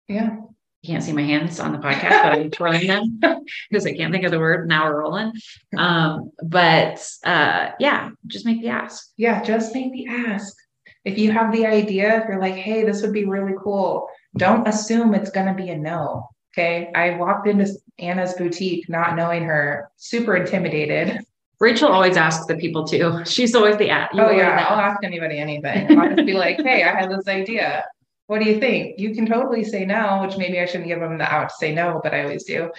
Yeah. 0.08 0.36
You 0.82 0.92
can't 0.92 1.04
see 1.04 1.12
my 1.12 1.22
hands 1.22 1.60
on 1.60 1.70
the 1.72 1.78
podcast, 1.78 2.22
but 2.22 2.32
I'm 2.32 2.50
twirling 2.50 2.88
them 2.88 3.20
because 3.70 3.86
I 3.86 3.92
can't 3.92 4.12
think 4.12 4.24
of 4.24 4.32
the 4.32 4.40
word. 4.40 4.66
Now 4.66 4.86
we're 4.86 5.00
rolling. 5.00 5.32
Um, 5.76 6.32
but 6.42 7.08
uh, 7.24 7.70
yeah, 7.78 8.10
just 8.26 8.44
make 8.44 8.60
the 8.60 8.68
ask. 8.68 9.12
Yeah. 9.16 9.42
Just 9.44 9.74
make 9.74 9.92
the 9.92 10.08
ask. 10.08 10.56
If 11.04 11.18
you 11.18 11.30
have 11.30 11.52
the 11.52 11.66
idea, 11.66 12.20
if 12.20 12.28
you're 12.28 12.40
like, 12.40 12.54
hey, 12.54 12.82
this 12.84 13.00
would 13.02 13.12
be 13.12 13.24
really 13.24 13.54
cool, 13.62 14.08
don't 14.36 14.66
assume 14.66 15.14
it's 15.14 15.30
going 15.30 15.46
to 15.46 15.54
be 15.54 15.70
a 15.70 15.78
no. 15.78 16.28
Okay. 16.52 16.90
I 16.94 17.16
walked 17.16 17.46
into 17.46 17.72
Anna's 18.00 18.34
boutique 18.34 18.88
not 18.88 19.14
knowing 19.14 19.44
her, 19.44 19.88
super 19.96 20.34
intimidated. 20.34 21.20
Rachel 21.60 21.90
always 21.90 22.16
asks 22.16 22.46
the 22.46 22.56
people 22.56 22.84
too. 22.84 23.20
She's 23.24 23.54
always 23.54 23.76
the 23.76 23.88
at. 23.90 24.10
Oh, 24.14 24.30
yeah. 24.30 24.66
I'll 24.68 24.80
ask 24.80 25.04
anybody 25.04 25.38
anything. 25.38 25.96
I'll 25.96 26.12
just 26.12 26.26
be 26.26 26.32
like, 26.32 26.56
hey, 26.60 26.82
I 26.82 27.00
had 27.00 27.08
this 27.08 27.28
idea. 27.28 27.84
What 28.32 28.40
do 28.42 28.48
you 28.48 28.58
think? 28.58 28.98
You 28.98 29.14
can 29.14 29.26
totally 29.26 29.62
say 29.62 29.84
no, 29.84 30.22
which 30.24 30.38
maybe 30.38 30.58
I 30.58 30.64
shouldn't 30.64 30.88
give 30.88 31.00
them 31.00 31.18
the 31.18 31.30
out 31.30 31.50
to 31.50 31.54
say 31.54 31.74
no, 31.74 32.00
but 32.02 32.14
I 32.14 32.22
always 32.22 32.44
do. 32.44 32.70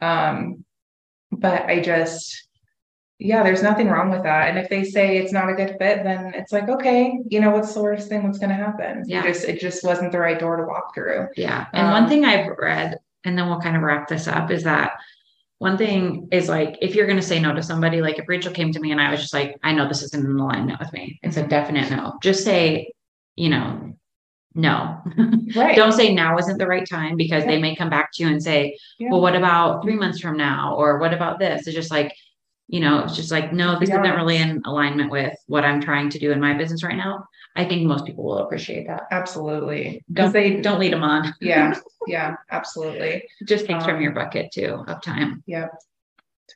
Um, 0.00 0.64
but 1.32 1.62
I 1.64 1.80
just, 1.80 2.46
yeah, 3.18 3.42
there's 3.42 3.60
nothing 3.60 3.88
wrong 3.88 4.10
with 4.10 4.22
that. 4.22 4.50
And 4.50 4.56
if 4.56 4.68
they 4.70 4.84
say 4.84 5.18
it's 5.18 5.32
not 5.32 5.48
a 5.50 5.54
good 5.54 5.70
fit, 5.80 6.04
then 6.04 6.32
it's 6.36 6.52
like, 6.52 6.68
okay, 6.68 7.18
you 7.28 7.40
know, 7.40 7.50
what's 7.50 7.74
the 7.74 7.82
worst 7.82 8.08
thing 8.08 8.22
that's 8.22 8.38
going 8.38 8.50
to 8.50 8.54
happen? 8.54 9.02
You 9.04 9.16
Yeah. 9.16 9.24
just, 9.24 9.46
it 9.46 9.58
just 9.60 9.82
wasn't 9.82 10.12
the 10.12 10.20
right 10.20 10.38
door 10.38 10.54
to 10.58 10.62
walk 10.64 10.94
through. 10.94 11.26
Yeah. 11.36 11.66
And 11.72 11.90
one 11.90 12.04
Um, 12.04 12.08
thing 12.08 12.24
I've 12.24 12.46
read, 12.56 12.96
and 13.24 13.36
then 13.36 13.48
we'll 13.48 13.60
kind 13.60 13.74
of 13.74 13.82
wrap 13.82 14.06
this 14.06 14.28
up, 14.28 14.52
is 14.52 14.62
that 14.62 14.92
one 15.58 15.76
thing 15.76 16.28
is 16.30 16.48
like 16.48 16.78
if 16.80 16.94
you're 16.94 17.08
going 17.08 17.18
to 17.18 17.26
say 17.26 17.40
no 17.40 17.52
to 17.52 17.64
somebody, 17.64 18.00
like 18.00 18.20
if 18.20 18.28
Rachel 18.28 18.52
came 18.52 18.70
to 18.70 18.78
me 18.78 18.92
and 18.92 19.00
I 19.00 19.10
was 19.10 19.20
just 19.20 19.34
like, 19.34 19.56
I 19.64 19.72
know 19.72 19.88
this 19.88 20.04
isn't 20.04 20.24
in 20.24 20.36
alignment 20.38 20.78
with 20.78 20.92
me, 20.92 21.18
it's 21.24 21.36
a 21.36 21.42
Mhm. 21.42 21.48
definite 21.48 21.90
no. 21.90 22.16
Just 22.22 22.44
say, 22.44 22.92
you 23.34 23.48
know, 23.48 23.96
no. 24.54 25.00
Right. 25.54 25.76
Don't 25.76 25.92
say 25.92 26.12
now 26.14 26.36
isn't 26.38 26.58
the 26.58 26.66
right 26.66 26.88
time 26.88 27.16
because 27.16 27.44
they 27.44 27.58
may 27.60 27.76
come 27.76 27.90
back 27.90 28.10
to 28.14 28.22
you 28.24 28.28
and 28.28 28.42
say, 28.42 28.76
Yeah. 28.98 29.10
well, 29.10 29.20
what 29.20 29.36
about 29.36 29.82
three 29.82 29.94
months 29.96 30.20
from 30.20 30.36
now? 30.36 30.74
Or 30.76 30.98
what 30.98 31.14
about 31.14 31.38
this? 31.38 31.66
It's 31.66 31.74
just 31.76 31.90
like, 31.90 32.14
you 32.68 32.80
know, 32.80 33.00
it's 33.04 33.16
just 33.16 33.30
like, 33.30 33.52
no, 33.52 33.78
this 33.78 33.88
isn't 33.90 34.02
really 34.02 34.36
in 34.36 34.62
alignment 34.64 35.10
with 35.10 35.34
what 35.46 35.64
I'm 35.64 35.80
trying 35.80 36.08
to 36.10 36.18
do 36.18 36.30
in 36.32 36.40
my 36.40 36.54
business 36.54 36.82
right 36.84 36.96
now. 36.96 37.24
I 37.56 37.64
think 37.64 37.82
most 37.86 38.06
people 38.06 38.24
will 38.24 38.38
appreciate 38.38 38.86
that. 38.86 39.02
Absolutely. 39.10 40.04
Don't 40.12 40.32
they, 40.32 40.60
don't 40.60 40.78
lead 40.78 40.92
them 40.92 41.02
on. 41.02 41.34
yeah, 41.40 41.74
yeah, 42.06 42.36
absolutely. 42.50 43.24
Just 43.44 43.66
from 43.66 43.76
Um, 43.82 44.00
your 44.00 44.12
bucket 44.12 44.52
too 44.52 44.84
of 44.86 45.02
time. 45.02 45.42
Yep. 45.46 45.70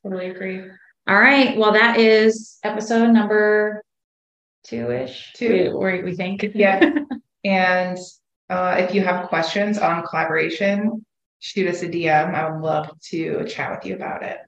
Totally 0.03 0.31
agree. 0.31 0.63
All 1.09 1.19
right. 1.19 1.57
Well, 1.59 1.73
that 1.73 1.99
is 1.99 2.59
episode 2.63 3.09
number 3.11 3.83
two 4.65 4.91
ish. 4.93 5.33
Two. 5.35 5.77
We, 5.81 6.03
we 6.03 6.15
think. 6.15 6.45
Yeah. 6.55 6.81
And 7.45 7.99
uh, 8.49 8.77
if 8.79 8.95
you 8.95 9.03
have 9.03 9.29
questions 9.29 9.79
on 9.79 10.07
collaboration, 10.07 11.05
shoot 11.39 11.69
us 11.69 11.83
a 11.83 11.89
DM. 11.89 12.35
I 12.35 12.51
would 12.51 12.63
love 12.63 12.91
to 13.11 13.45
chat 13.47 13.71
with 13.71 13.87
you 13.87 13.95
about 13.95 14.23
it. 14.23 14.39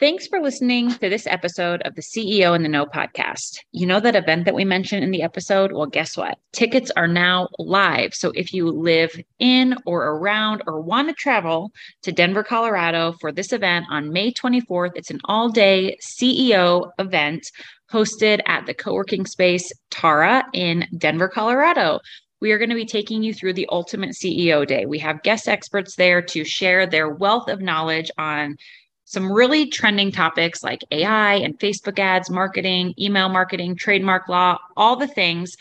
Thanks 0.00 0.26
for 0.26 0.40
listening 0.40 0.90
to 0.90 1.08
this 1.08 1.26
episode 1.28 1.80
of 1.82 1.94
the 1.94 2.02
CEO 2.02 2.56
in 2.56 2.64
the 2.64 2.68
Know 2.68 2.84
podcast. 2.84 3.60
You 3.70 3.86
know 3.86 4.00
that 4.00 4.16
event 4.16 4.44
that 4.44 4.54
we 4.54 4.64
mentioned 4.64 5.04
in 5.04 5.12
the 5.12 5.22
episode? 5.22 5.70
Well, 5.70 5.86
guess 5.86 6.16
what? 6.16 6.36
Tickets 6.52 6.90
are 6.96 7.06
now 7.06 7.48
live. 7.60 8.12
So 8.12 8.32
if 8.34 8.52
you 8.52 8.68
live 8.70 9.18
in 9.38 9.76
or 9.86 10.04
around 10.08 10.64
or 10.66 10.80
want 10.80 11.08
to 11.08 11.14
travel 11.14 11.70
to 12.02 12.10
Denver, 12.10 12.42
Colorado 12.42 13.14
for 13.20 13.30
this 13.30 13.52
event 13.52 13.86
on 13.88 14.12
May 14.12 14.32
24th, 14.32 14.90
it's 14.96 15.12
an 15.12 15.20
all 15.26 15.48
day 15.48 15.96
CEO 16.02 16.90
event 16.98 17.46
hosted 17.92 18.40
at 18.46 18.66
the 18.66 18.74
co 18.74 18.92
working 18.94 19.26
space 19.26 19.72
Tara 19.90 20.44
in 20.52 20.86
Denver, 20.96 21.28
Colorado. 21.28 22.00
We 22.40 22.52
are 22.52 22.58
going 22.58 22.70
to 22.70 22.76
be 22.76 22.84
taking 22.84 23.22
you 23.22 23.32
through 23.32 23.54
the 23.54 23.68
ultimate 23.70 24.10
CEO 24.10 24.66
day. 24.66 24.86
We 24.86 24.98
have 24.98 25.22
guest 25.22 25.48
experts 25.48 25.96
there 25.96 26.20
to 26.22 26.44
share 26.44 26.86
their 26.86 27.08
wealth 27.08 27.48
of 27.48 27.60
knowledge 27.60 28.10
on 28.18 28.56
some 29.04 29.32
really 29.32 29.68
trending 29.68 30.10
topics 30.10 30.62
like 30.62 30.80
AI 30.90 31.34
and 31.34 31.58
Facebook 31.58 31.98
ads, 31.98 32.30
marketing, 32.30 32.94
email 32.98 33.28
marketing, 33.28 33.76
trademark 33.76 34.28
law, 34.28 34.58
all 34.76 34.96
the 34.96 35.06
things. 35.06 35.56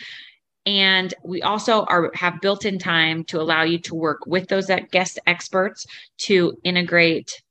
And 0.66 1.14
we 1.24 1.42
also 1.42 1.84
are 1.84 2.10
have 2.16 2.42
built-in 2.42 2.80
time 2.80 3.26
to 3.26 3.40
allow 3.42 3.64
you 3.64 3.80
to 3.80 3.96
work 3.96 4.26
with 4.26 4.48
those 4.48 4.70
guest 4.92 5.20
experts 5.28 5.86
to 6.20 6.58
integrate 6.64 7.42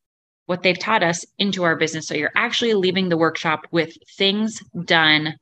what 0.47 0.63
they've 0.63 0.79
taught 0.79 1.03
us 1.03 1.25
into 1.39 1.63
our 1.63 1.77
business. 1.77 2.07
So 2.07 2.15
you're 2.15 2.33
actually 2.37 2.75
leaving 2.75 3.09
the 3.09 3.17
workshop 3.17 3.67
with 3.71 3.97
things 4.17 4.61
done 4.85 5.35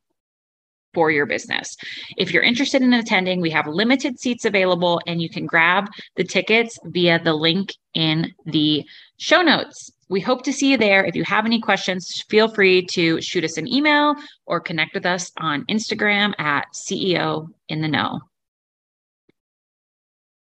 for 0.93 1.11
your 1.11 1.27
business. 1.27 1.77
If 2.17 2.33
you're 2.33 2.43
interested 2.43 2.83
in 2.83 2.93
attending, 2.93 3.41
we 3.41 3.51
have 3.51 3.67
limited 3.67 4.19
seats 4.19 4.45
available 4.45 5.01
and 5.07 5.23
you 5.23 5.31
can 5.31 5.47
grab 5.47 5.89
the 6.17 6.25
tickets 6.25 6.79
via 6.85 7.23
the 7.23 7.35
link 7.35 7.75
in 7.95 8.33
the 8.47 8.85
show 9.19 9.43
notes. 9.43 9.91
We 10.09 10.21
hope 10.21 10.43
to 10.43 10.53
see 10.53 10.73
you 10.73 10.77
there. 10.77 11.05
If 11.05 11.15
you 11.15 11.23
have 11.25 11.47
any 11.47 11.61
questions, 11.61 12.25
feel 12.29 12.49
free 12.49 12.85
to 12.87 13.21
shoot 13.21 13.45
us 13.45 13.57
an 13.57 13.69
email 13.69 14.17
or 14.47 14.59
connect 14.59 14.95
with 14.95 15.07
us 15.07 15.31
on 15.39 15.65
Instagram 15.67 16.35
at 16.39 16.67
CEO 16.75 17.49
in 17.69 17.81
the 17.81 17.89
Know. 17.89 18.21